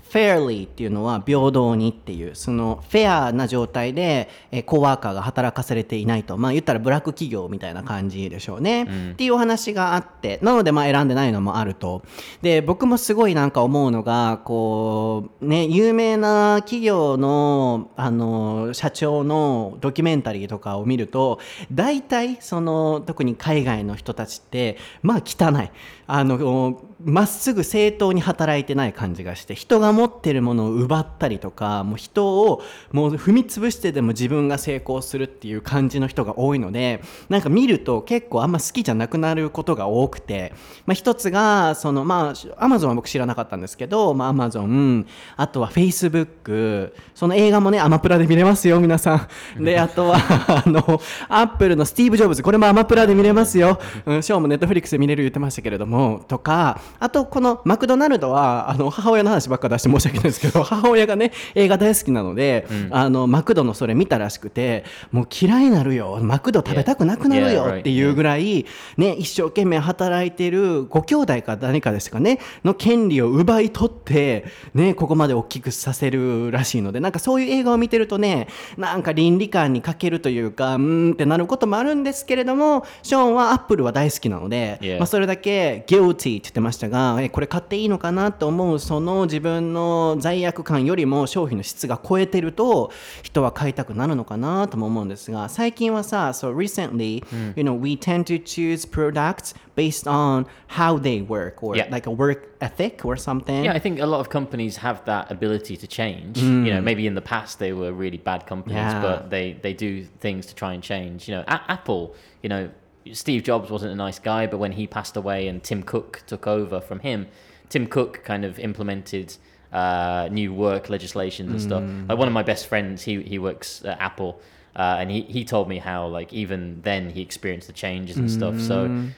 [0.10, 12.04] fairly っていうのは平等にっていうそのフェアな状態で、えーコワーカーが働かされていないとまあ言ったらブラック企業みたいな感じでしょうね、っていうお話があってなのでまあ選んでないのもあると。
[12.42, 21.40] で僕もすごいなんか思うのがこうね有名な企業のあの社長のドキュメンタリーとかを見ると
[21.72, 25.72] 大体その特に海外の人たちってまあ汚い
[26.08, 40.54] あのまっすぐ正当に働いてない感じがして人が持ってるものを奪ったりとかもう人をもう踏み潰してでも自分が成功するっていう感じの人が多いのでなんか見ると結構あんま好きじゃなくなることが多くて、
[40.86, 49.64] まあ、一つがそのまあアマゾンは僕知らなかったんですけど、まあ、アマゾンあとはフェイスブックその映画もねアマプラで見れますよ皆さん。
[49.64, 50.18] であとは
[50.66, 55.97] あのアップルのスティーブ・ジョブズこれもアマプラで見れますよ、うん、ショーもネットフリックスで見れる言ってましたけれども。
[56.28, 66.20] とかあとこのマクドナルドはあの母親の話ばっか出して申し訳ないですけど 母親がね映画大好きなので、あのマクドのそれ見たらしくてもう嫌いになるよ。
[66.22, 67.76] マクド食べたくなくなるよ。
[67.80, 68.66] っていうぐらい、
[68.98, 92.92] ね、一生懸命働いてるご兄弟か誰かですかねの権利を奪い取って、ね、ここまで大きくさせるらしいのでなんかそういう映画を見てるとねなんか倫理観に欠けるというかうーんってなることもあるんですけれどもショーンはアップルは大好きなので.まあ、それだけ guilty って言ってましたがえこれ買っていいのかなと思うその自分の罪悪感よりも商品の質が超えてると
[93.24, 97.24] 人は買いたくなるのかなとも思うんですが最近はさ so recently、
[97.56, 101.88] you know we tend to choose products based on how they work or Yeah.
[101.92, 105.32] like a work ethic or something Yeah, I think a lot of companies have that
[105.32, 106.38] ability to change.
[106.42, 109.02] You know, maybe in the past they were really bad companies, Yeah.
[109.02, 111.30] but they they do things to try and change.
[111.30, 112.16] You know, A- Apple.
[112.42, 112.70] You know,
[113.14, 116.48] Steve Jobs wasn't a nice guy, but when he passed away and Tim Cook took
[116.48, 117.28] over from him,
[117.70, 119.36] Tim Cook kind of implemented
[119.74, 121.84] uh, new work legislations and stuff.
[122.10, 124.40] Like one of my best friends, he he works at Apple.
[124.76, 128.30] Uh, and he, he told me how like even then he experienced the changes and
[128.30, 128.78] stuff so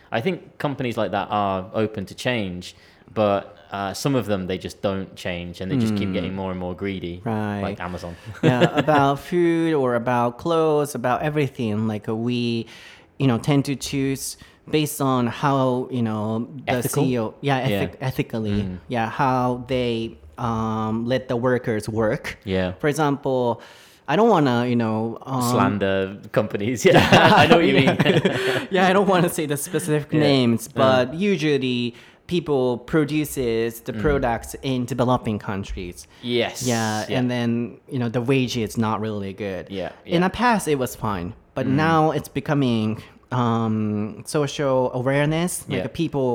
[0.10, 2.78] i think companies like that are open to change
[3.14, 6.52] but uh, some of them they just don't change and they just keep getting more
[6.52, 7.60] and more greedy Right.
[7.62, 11.88] like amazon yeah, about food or about clothes, about everything.
[11.90, 12.66] Like we,
[13.20, 14.38] you know, tend to choose
[14.72, 17.04] based on how you know the Ethical?
[17.04, 18.08] CEO, yeah, ethic- Yeah.
[18.08, 22.38] ethically, yeah, how they um, let the workers work.
[22.46, 22.72] Yeah.
[22.80, 23.62] For example,
[24.08, 27.96] I don't want to, you know, um, slander companies yeah i know what you mean
[28.72, 30.22] yeah, I don't want to say the specific Yeah.
[30.22, 31.94] names, but usually
[32.28, 36.08] people produces the products in developing countries.
[36.22, 39.68] yes Yeah, and then you know the wage is not really good.
[39.70, 40.18] Yeah, In yeah.
[40.20, 40.24] Mm.
[40.32, 42.88] the past, it was fine, but now it's becoming
[43.32, 45.52] um, social awareness.
[45.68, 45.88] Like Yeah.
[46.04, 46.32] people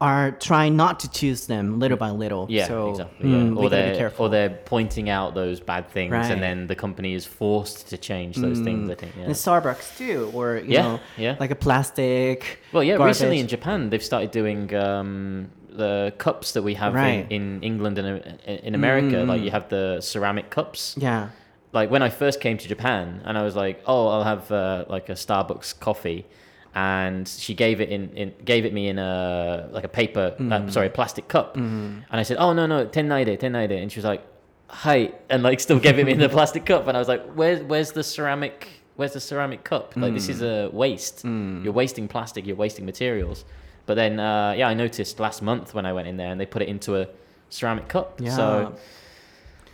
[0.00, 2.44] are trying not to choose them little by little.
[2.48, 3.60] yeah so, exactly mm, yeah.
[3.60, 6.30] or they're or they're pointing out those bad things Right.
[6.32, 9.86] and then the company is forced to change those things i think yeah And Starbucks
[10.00, 11.34] too, or you Yeah, know, yeah.
[11.44, 12.38] like a plastic.
[12.72, 13.10] Well, yeah, garbage.
[13.16, 15.50] recently in Japan they've started doing um,
[15.82, 15.94] the
[16.24, 17.24] cups that we have Right.
[17.28, 19.16] Mm, in, in England and uh, in America.
[19.30, 20.80] Like you have the ceramic cups.
[21.08, 21.22] Yeah.
[21.72, 24.84] Like when I first came to Japan, and I was like, "Oh, I'll have uh,
[24.88, 26.26] like a Starbucks coffee,"
[26.74, 30.52] and she gave it in, in gave it me in a like a paper, Mm.
[30.52, 33.70] uh, sorry, a plastic cup, and I said, "Oh no, no, ten naide, ten naide,"
[33.82, 34.22] and she was like,
[34.68, 37.24] "Hi," and like still gave it me in the plastic cup, and I was like,
[37.34, 39.96] "Where's where's the ceramic?" Where's the ceramic cup?
[39.96, 41.24] Like this is a waste.
[41.24, 42.46] You're wasting plastic.
[42.46, 43.46] You're wasting materials.
[43.86, 46.44] But then, uh, yeah, I noticed last month when I went in there and they
[46.44, 47.06] put it into a
[47.48, 48.20] ceramic cup.
[48.20, 48.36] Yeah.
[48.36, 48.74] So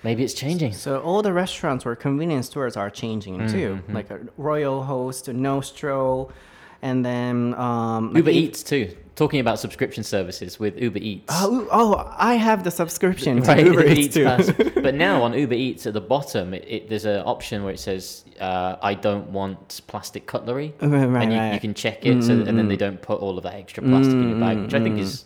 [0.07, 0.73] maybe it's changing.
[0.73, 5.29] So all the restaurants or convenience stores are changing Mm-hmm, too, like a Royal Host,
[5.29, 6.31] Nostro,
[6.81, 8.97] and then um, Uber like, Eats too.
[9.17, 11.25] Talking about subscription services with Uber Eats.
[11.31, 14.81] Oh, oh, I have the subscription Right, Uber Uber Eats Eats too.
[14.87, 17.81] But now on Uber Eats at the bottom, it, it, there's an option where it
[17.81, 21.55] says, uh, "I don't want plastic cutlery," Right, right, and you, right.
[21.55, 24.15] you can check it, so, and then they don't put all of that extra plastic
[24.15, 25.25] in your bag, which I think is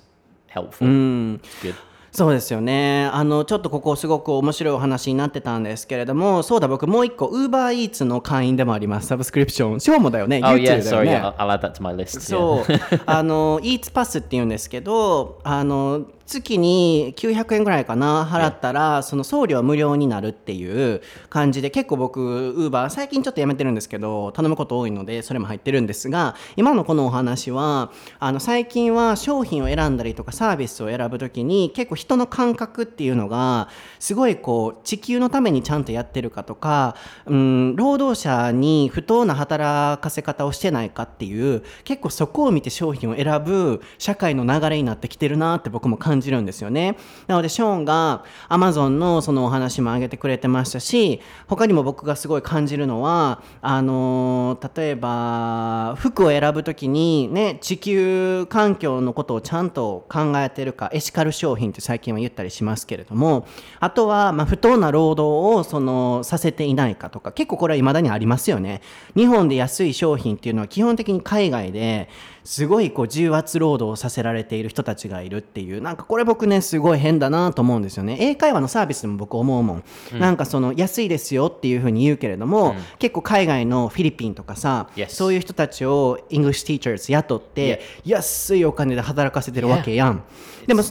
[0.48, 0.86] helpful.
[1.34, 1.76] It's good.
[2.12, 3.08] そうですよね。
[3.12, 9.06] あの、ちょっとここすごく面白いお話になってたんですけれども、そうだ、僕もう一個、Uber Eats の会員でもあります。
[9.06, 9.80] サブスクリプション。
[9.80, 10.40] ショーもだよね。
[10.42, 11.04] Oh YouTube.
[11.04, 11.10] ね。
[11.12, 12.20] Yeah, I'll, I'll add that to my list.
[12.20, 22.20] そう.あの Eats Pass って言うんですけどあの月に900円ぐらいかな払ったらその送料無料になるっていう感じで結構僕
[22.56, 33.68] Uber 最近ちょっとやめてるんですけど頼むこと多いのでそれも入ってるんですが今のこのお話はあの最近は商品を選んだりとかサービスを選ぶときに結構人の感覚っていうのが
[33.98, 36.94] すごいこう地球のためにちゃんとやってるかとか、
[37.26, 46.96] うん、労働者に不当な働かせ方をしてないかっていう結構そこを見て商品を選ぶ社会の流れになってきてるなって僕も感じじるんですよね。
[47.26, 63.46] なのでショーンが Amazon のそのお話も挙げてくれてましたし他にも僕がすごい感じるのはあの例えば服を選ぶときにね地球環境のことをちゃんと考えてるかエシカル商品って最近は言ったりしますけれども
[63.78, 68.82] あとはまあ不当な労働をそのさせていないかとか結構これは未だにありますよね。
[69.16, 72.08] 日本で安い商品っていうのは基本的に海外で
[72.44, 78.16] すごいこう重圧労働をさせられている人たちがいるっていうなんかこれ僕ねすごい変だなと思うんですよね。
[78.20, 79.84] 英会話のサービスでも僕思うもん、
[80.18, 85.08] なんかその安いですよっていうふうに言うけれども、結構海外のフィリピンとかさ、Yes.
[85.10, 90.22] そういう人たちを English teachers 雇って、安いお金で働かせてるわけやん、
[90.66, 90.82] でも.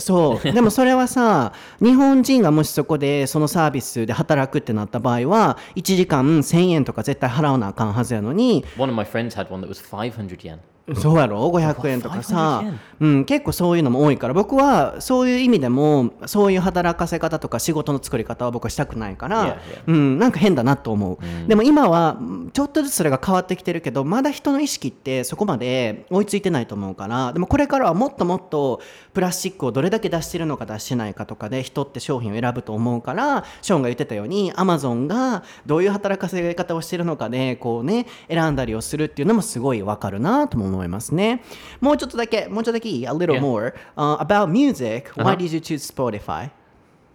[0.00, 0.52] そう。
[0.52, 10.58] でもそれはさ日本人がもしそこでそのサービスで働くってなった場合は1時間1000円とか絶対払わなあかんはずやのに One of my friends had one that was 500 yen.
[10.96, 28.80] そうやろ？500円とかさ500円、うん、結構そういうのも多いから僕はそういう意味でもそういう働かせ方とか仕事の作り方は僕はしたくないから.うん、なんか変だなと思う、でも今はうんちょっとずつそれが変わってきてるけどまだ人の意識ってそこまで追いついてないと思うからでもこれからはもっともっと
[29.14, 41.41] プラスチックをどれだけ出してるのか出してないかとかで人って商品を選ぶと思うからショーンが言ってたようにアマゾンがどういう働かせ方をしてるのかでこうね選んだりをするっていうのもすごいわかるなとも思いますね
[41.81, 43.41] もうちょっとだけもうちょっとだけいい A little Yeah.
[43.41, 45.35] more、uh, about music why Uh-huh.
[45.37, 46.49] did you choose Spotify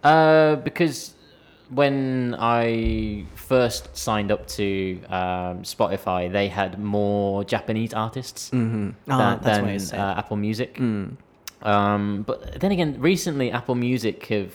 [0.03, 1.15] Uh, because
[1.73, 9.39] when I first signed up to um, Spotify, they had more Japanese artists than, Ah,
[9.41, 9.99] that's what than I said.
[9.99, 10.77] uh, Apple Music.
[11.61, 14.51] Um, but then again, recently Apple Music have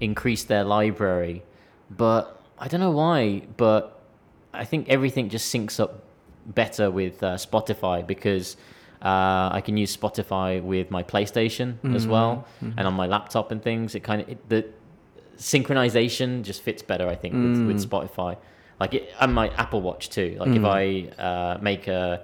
[0.00, 1.42] increased their library,
[1.90, 3.42] but I don't know why.
[3.58, 4.00] But
[4.54, 6.01] I think everything just syncs up
[6.45, 8.57] better with uh, Spotify because
[9.01, 12.45] uh, I can use Spotify with my PlayStation as well,
[12.77, 13.95] and on my laptop and things.
[13.95, 14.65] It kind of it, the
[15.37, 18.37] synchronization just fits better, I think, with, with Spotify.
[18.79, 20.37] Like it, and my Apple Watch too.
[20.39, 22.23] Like if I uh, make a,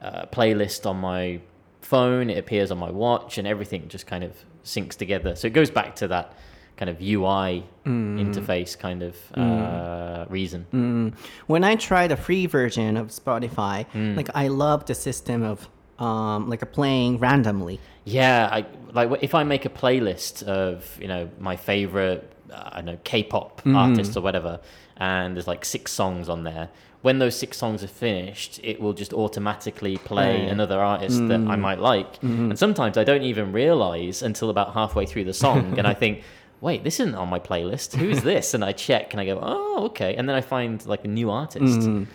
[0.00, 1.40] a playlist on my
[1.80, 4.32] phone, it appears on my watch, and everything just kind of
[4.64, 5.34] syncs together.
[5.34, 6.34] So it goes back to that
[6.78, 10.66] kind of UI interface kind of uh, reason.
[10.72, 11.14] Mm.
[11.46, 13.76] When I tried the free version of Spotify,
[14.16, 15.68] like I love the system of
[15.98, 17.80] um, like a playing randomly.
[18.04, 22.20] Yeah, I like if I make a playlist of you know my favorite
[22.52, 24.60] uh, I don't know K-pop artists or whatever,
[24.96, 26.68] and there's like six songs on there.
[27.00, 30.50] When those six songs are finished, it will just automatically play Yeah.
[30.56, 32.20] another artist that I might like.
[32.22, 36.14] And sometimes I don't even realize until about halfway through the song, and I think,
[36.60, 37.96] wait, this isn't on my playlist.
[37.96, 38.54] Who is this?
[38.54, 40.14] And I check, and I go, oh, okay.
[40.14, 41.80] And then I find like a new artist.
[41.80, 42.06] Mm.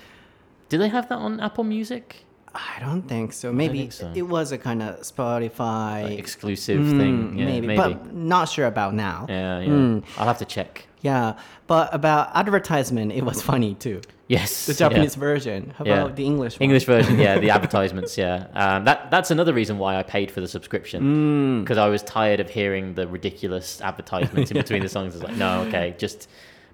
[0.70, 2.26] Do they have that on Apple Music?
[2.56, 3.52] I don't think so.
[3.52, 4.12] Maybe think so.
[4.16, 7.38] it was a kind of Spotify Like exclusive mm, thing?
[7.38, 7.78] Yeah, maybe, maybe.
[7.78, 9.26] but not sure about now.
[9.28, 9.68] yeah, yeah.
[9.68, 10.04] Mm.
[10.18, 10.88] I'll have to check.
[11.02, 11.34] Yeah,
[11.68, 14.02] but about advertisement, it was funny too.
[14.28, 14.78] Yes, The yeah.
[14.78, 15.74] Japanese version.
[15.78, 16.04] How Yeah.
[16.04, 16.64] about the English one?
[16.64, 18.48] English version, yeah, the advertisements, yeah.
[18.54, 21.64] Um, that that's another reason why I paid for the subscription mm.
[21.64, 25.14] because I was tired of hearing the ridiculous advertisements in between the songs.
[25.14, 26.30] I was like, no, okay, just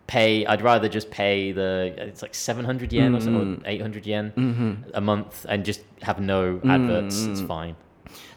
[0.09, 0.45] pay.
[0.47, 4.33] I'd rather just pay the it's like seven hundred yen or something, eight hundred yen
[4.93, 7.27] a month, and just have no adverts.
[7.27, 7.75] It's fine.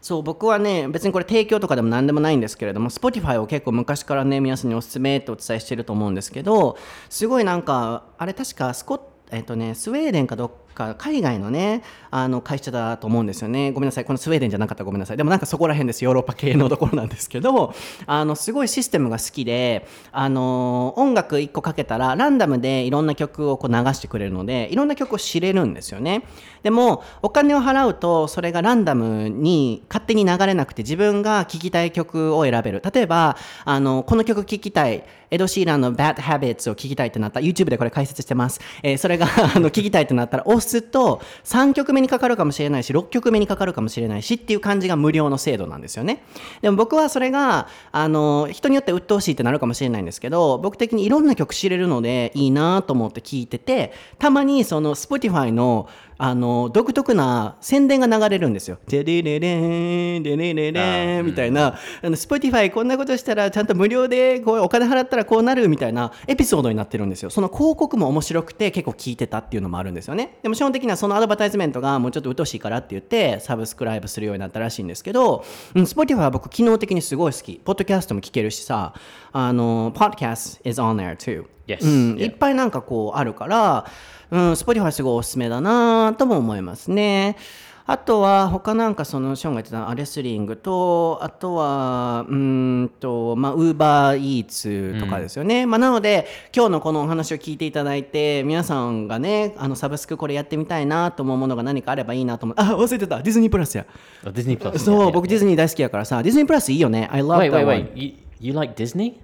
[0.01, 6.77] そう僕はね別にこれ提供とかでも何でもないんですけれども Spotify を結構昔からね皆さんにおすすめってお伝えしてると思うんですけど
[7.09, 9.01] すごいなんかあれ確かスコッ
[9.31, 13.71] えっとねスウェーデンかどっか海外のねあの会社だと思うんですよね。
[13.71, 14.05] ごめんなさい。
[14.05, 15.17] このスウェーデンじゃなかったらごめんなさい。
[15.17, 17.73] でもなんかそこら辺ですヨーロッパ系のところなんですけど
[18.05, 26.23] あのすごいシステムが好きであの音楽1個かけたらランダムでいろんな曲をこう流してくれるのでいろんな曲を知れるんですよね。
[26.63, 32.81] でもお金を払うとそれがランダムに勝手に流れなくて自分が聴きたい曲を選べる。
[32.93, 35.03] 例えばあのこの曲聴きたい。
[35.33, 37.39] エド・シーランの Bad Habits を聴きたいってなった。
[37.39, 46.23] YouTube でこれ解説してます、えーそれが聴きたいってなったらすと3曲目にかかるかもしれないし6曲目にかかるかもしれないしっていう感じが無料の制度なんですよね。
[46.61, 55.87] でも僕はそれがあの人によって鬱陶しいってなるかもしれないんですけど僕的にいろんな曲知れるのでいいなと思って聞いててたまにその Spotify の
[56.25, 58.77] あの独特な宣伝が流れるんですよ。
[58.87, 67.29] デレレレンデレレレンみたいな、あの Spotify こんなことしたらちゃんと無料でこうお金払ったらこうなるみたいなエピソードになってるんですよ。
[67.29, 70.37] その広告も面白くて結構聞いてたっていうのもあるんですよね。
[70.41, 75.43] でも基本的にはそのアドバタイズメントがもうちょっと鬱陶しいからって言ってサブスクライブするようになったらしいんですけど、
[75.75, 77.55] うん、Spotify は僕機能的にすごい好き。
[77.55, 78.93] ポッドキャストも聞けるしさ、
[79.33, 81.47] あの、Podcast is on there too.
[81.67, 81.83] Yes.
[81.85, 83.85] うん.いっぱいなんかこうあるから、
[84.33, 87.37] うん、Spotify すごいおすすめだなとも思いますね。
[87.85, 92.35] あとは他なんかそのショーンが言ってたあレスリングとあとはうー
[92.83, 96.25] んとまあウーバーイーツとかですよね、まあなので
[96.55, 103.85] 今日のこのお話を聞いていただいて皆さんがねあのサブスクこれやってみたいなと思うものが何かあればいいなと思うあ忘れてたディズニープラスや
[104.25, 104.79] Oh, Disney Plus.
[104.79, 107.37] そう僕ディズニー大好きやからさディズニープラスいいよね I love.
[107.39, 107.95] Wait, that wait, one wait.
[107.95, 109.22] You, you like Disney?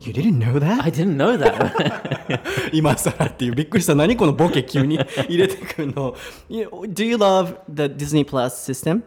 [0.00, 0.84] You didn't know that?
[0.84, 2.70] I didn't know that.
[2.72, 4.96] 今更っていうびっくりした何このボケ急に
[5.28, 6.14] 入れてくるの
[6.48, 9.02] You- Do you love the Disney Plus system?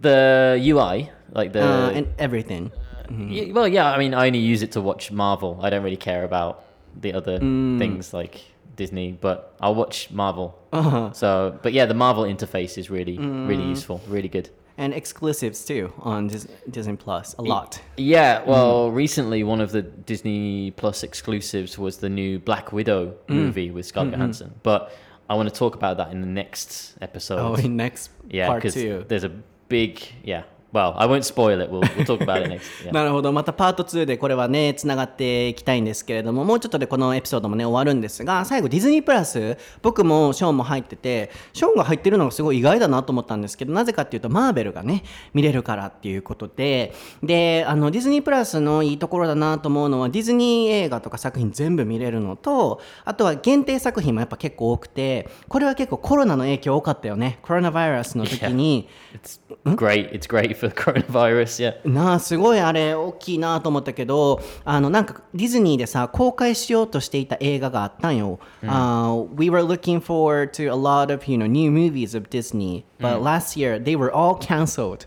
[0.00, 1.60] the UI, like the.
[1.62, 2.70] Uh, and everything
[3.10, 3.92] Yeah, well, yeah.
[3.92, 5.58] I mean, I only use it to watch Marvel.
[5.62, 6.64] I don't really care about
[6.98, 8.40] the other things like
[8.76, 10.54] Disney, but I'll watch Marvel.
[10.72, 11.12] Uh-huh.
[11.12, 14.48] So, but yeah, the Marvel interface is really, really useful, really good.
[14.77, 19.81] and exclusives too on Dis- Disney Plus a lot Yeah, well, recently one of the
[19.81, 23.35] Disney Plus exclusives was the new Black Widow mm.
[23.35, 24.21] movie with Scarlett mm-hmm.
[24.21, 24.59] Johansson.
[24.63, 24.91] But
[25.29, 27.39] I want to talk about that in the next episode.
[27.39, 29.31] Oh in next yeah, part because two there's a
[29.69, 30.43] big yeah.
[30.77, 31.71] Well, I won't spoil it.
[31.71, 32.85] We'll we'll talk about it next.
[32.85, 32.91] Yeah.
[32.93, 45.03] なるほどまたパート2でこれはねつながっていきたいんですけれどももうちょっとでこのエピソードもね終わるんですが最後ディズニープラス僕もショーンも入っててショーンが入ってるのがすごい意外だなと思ったんですけどなぜかっていうとマーベルがね
[45.33, 59.39] 見れるからっていうことでであのディズニープラスのいいところだなと思うのはディズニー映画とか作品全部見れるのとあとは限定作品もやっぱ結構多くてこれは結構コロナの影響多かったよねコロナバイラスの時に、 It's
[59.76, 60.10] great.
[60.12, 61.60] It's great for coronavirus.
[61.84, 61.88] Yeah.
[61.88, 68.38] なあすごいあれ大きいなと思ったけどあのなんかディズニーでさ公開しようとしていた映画があったんよ。
[68.66, 73.20] あ we were looking forward to a lot of you know new movies of Disney, but
[73.22, 75.06] last year they were all cancelled.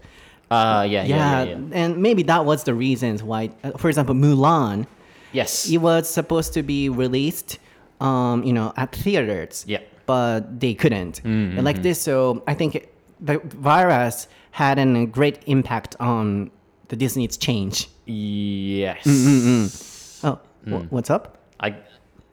[0.51, 1.57] Uh, yeah, yeah, yeah, yeah.
[1.73, 3.49] and maybe that was the reasons why.
[3.63, 4.85] uh, For example, Mulan,
[5.33, 5.67] Yes.
[5.67, 7.57] it was supposed to be released,
[7.99, 9.65] um, you know, at theaters.
[9.67, 9.79] Yeah.
[10.05, 11.21] But they couldn't.
[11.25, 12.87] And like this, so I think
[13.19, 16.50] the virus had a great impact on
[16.88, 17.88] the Disney's change.
[18.06, 19.04] Yes.
[19.04, 20.24] Mm, mm, mm.
[20.24, 20.40] Oh,
[20.70, 21.38] wh- what's up?
[21.60, 21.76] I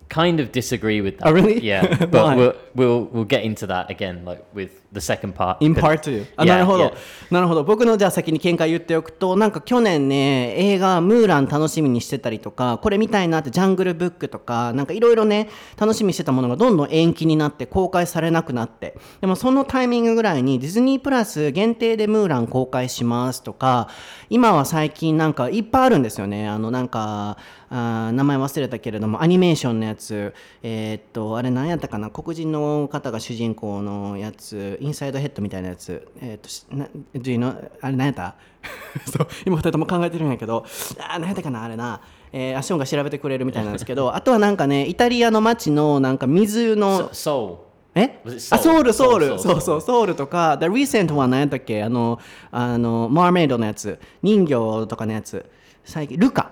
[0.10, 1.28] kind of disagree with that.
[1.28, 1.60] Oh, really?
[1.60, 5.58] Yeah, but we'll, we'll we'll get into that again, like with the second part.
[5.60, 6.26] In part two.
[6.36, 6.94] あ Yeah, なるほど yeah.。
[7.32, 7.64] なるほど。
[7.64, 18.98] 僕のじゃあ先に見解言っておくと、なんか去年ね、映画ムーラン楽しみにしてたりとか、これ見たいなってジャングルブックとか、なんかいろいろね、楽しみにしてたものがどんどん延期になって公開されなくなって。
[19.22, 23.90] でもそのタイミングぐらいにディズニープラス限定でムーラン公開しますとか、
[24.30, 26.48] 今は最近なんかいっぱいあるんですよね。
[26.48, 27.38] あのなんか、
[27.70, 30.34] あー名前忘れたけれどもアニメーションのやつ
[30.64, 32.10] えーっとあれ何やったかな？
[32.10, 36.08] 黒人の方が主人公のやつインサイドヘッドみたいなやつ。
[36.22, 38.36] えーっとしな know あれ何やった？
[39.10, 40.66] そう今二人とも考えてるんやけど。
[41.00, 41.64] あー何やったかな？
[41.64, 42.02] あれな。
[42.32, 44.14] えー、アションが調べてくれるみたいなんですけど。
[44.16, 47.58] あとはなんかねイタリアの街のなんか水の So, Soul.
[47.96, 48.22] え？
[48.52, 48.58] あ?
[48.60, 50.58] ソウルソウルそうそうソウルとか。
[50.60, 51.84] The Recent は何やったっけ？
[51.84, 52.20] あの
[52.52, 54.00] あのマーメイドのやつ。
[54.22, 55.46] 人形とかのやつ。
[55.84, 56.52] 最近ルカ。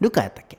[0.00, 0.58] ルカやったっけ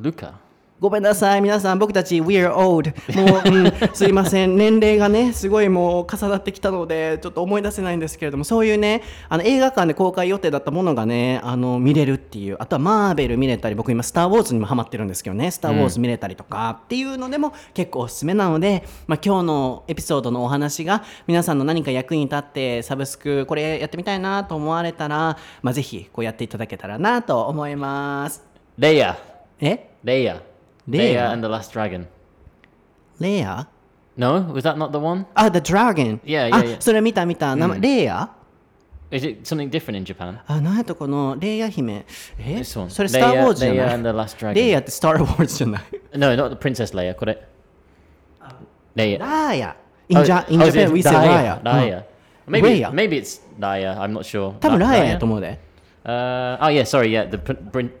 [0.00, 0.32] ？Luca.
[0.78, 1.40] ごめんなさい。
[1.40, 4.58] 皆さん僕たち We are old もう、うん、 すいません。
[4.58, 9.00] 年齢がねすごいもう重なってきたのでちょっと思い出せないんですけれどもそういうね
[9.30, 12.56] あの映画館で公開予定だったものがねあの見れるっていう。
[12.58, 15.50] あとはマーベル見れたり僕今スター・ウォーズにもハマってるんですけどね。
[15.50, 28.44] スター・ウォーズ見れたりとかっていうのでも結構おすすめなので、まあ、今日のエピソードのお話が皆さんの何か役に立ってサブスクこれやってみたいなと思われたら、まあ、ぜひこうやっていただけたらなと思います。
[28.78, 29.16] Leia.
[29.58, 30.55] え？Leia.
[30.89, 31.13] Leia.
[31.15, 32.07] Leia and the Last Dragon.
[33.19, 33.67] レア
[34.17, 35.25] No, was that not the one?
[35.35, 36.19] あ、The Dragon。
[36.23, 36.77] Yeah, yeah, あ yeah.
[36.81, 37.55] それ見た見た。
[37.55, 38.29] 名前、レイヤ
[39.11, 40.39] Is it something different in Japan?
[40.47, 42.05] あ、なんやったこのレイヤ姫。
[42.39, 42.89] え This one.
[42.89, 44.53] それスター・ウォーズじゃ Leia, な Leia い and the Last Dragon.
[44.53, 45.81] レイヤってスター・ウォーズじゃない。
[46.13, 47.15] No, not the Princess Leia.
[47.15, 47.41] Got it?
[48.95, 49.19] Leia.
[49.19, 49.75] ラーヤ。
[50.09, 52.03] In, Oh, Ja- in oh, is it Japan, we say ラーヤ Raya.。Raya.
[52.47, 52.91] Maybe, Raya.
[52.91, 53.97] maybe it's Raya.
[53.97, 54.51] I'm not sure.
[54.59, 55.19] 多分 Ra- ラーヤや Raya?
[55.19, 55.57] と思うで。
[56.06, 57.10] Uh, oh yeah, sorry.
[57.10, 57.36] Yeah, the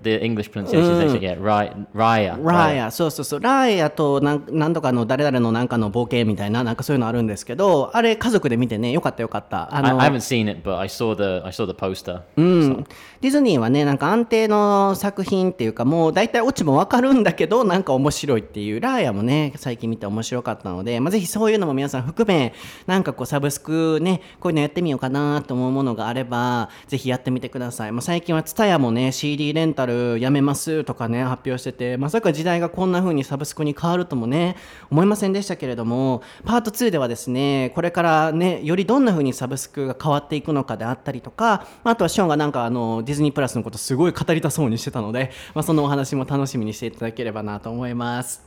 [0.02, 1.74] the English pronunciation is actually yeah, Raya.
[1.92, 9.74] ラーヤ、そうそうそう、ラーヤとなんなんとかの誰々のなんかの冒険みたいな、なんかそういうのあるんですけど、あれ家族で見てね、よかったよかった。
[9.74, 12.20] あ I, の I haven't seen it, but I saw the I saw the poster.
[12.36, 12.84] うん、
[13.20, 22.54] ディズニーはねなんか安定の作品っていうかもう大体オチも分かるんだけどなんか面白いっていうラーヤもね最近見て面白かったので、まあ、ぜひそういうのも皆さん含め
[22.86, 34.56] なんかこうサブスクねこういうのやってみようかなと思うものがあればぜひやってみてください、まあ、最近は TSUTAYA もね CD レンタルやめますとかね発表しててまさか時代がこんな風にサブスクに変わるともね
[34.90, 48.42] 思いませんでしたけれどもパート2ではですねこれからねよりどんな風にサブスクが変わっていくのかであったりとかまああとはショーンがなんかあのディズニープラスのことすごい語りたそうにしてたので、まあ、そのお話も楽しみにしていただければなと思います。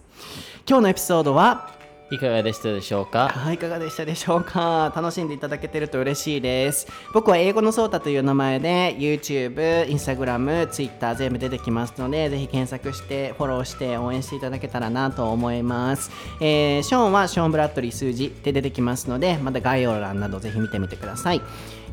[0.68, 1.79] 今日のエピソードは
[2.12, 3.30] いかがでしたでしょうか？
[3.30, 4.92] はい、いかがでしたでしょうか？
[4.96, 6.88] 楽しんでいただけてると嬉しいです。
[7.14, 16.10] 僕は英語のソータという名前で YouTube、Instagram、Twitter 全部出てきますので、ぜひ検索してフォローして応援していただけたらなと思います。
[16.42, 21.42] えーショーンはショーン・ブラッドリー数字で出てきますので、また概要欄などぜひ見てみてください。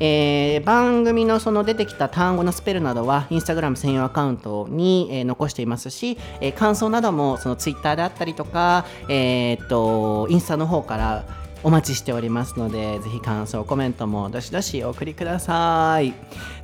[0.01, 11.25] えー番組のその出てきた単語のスペルなどは Instagram 専用アカウントに、えー残していますし、えー感想などもその Twitter であったりとか、えーっとインスタの方から
[11.63, 16.15] お待ちしておりますのでぜひ感想コメントもどしどしお送りください。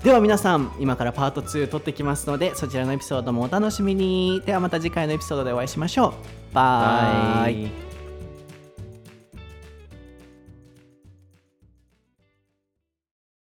[0.04, 4.42] では皆さん今からパート2撮ってきますのでそちらのエピソードもお楽しみに。
[4.44, 6.54] ではまた次回のエピソードでお会いしましょう。
[6.54, 7.66] バイ。
[7.66, 7.91] Bye.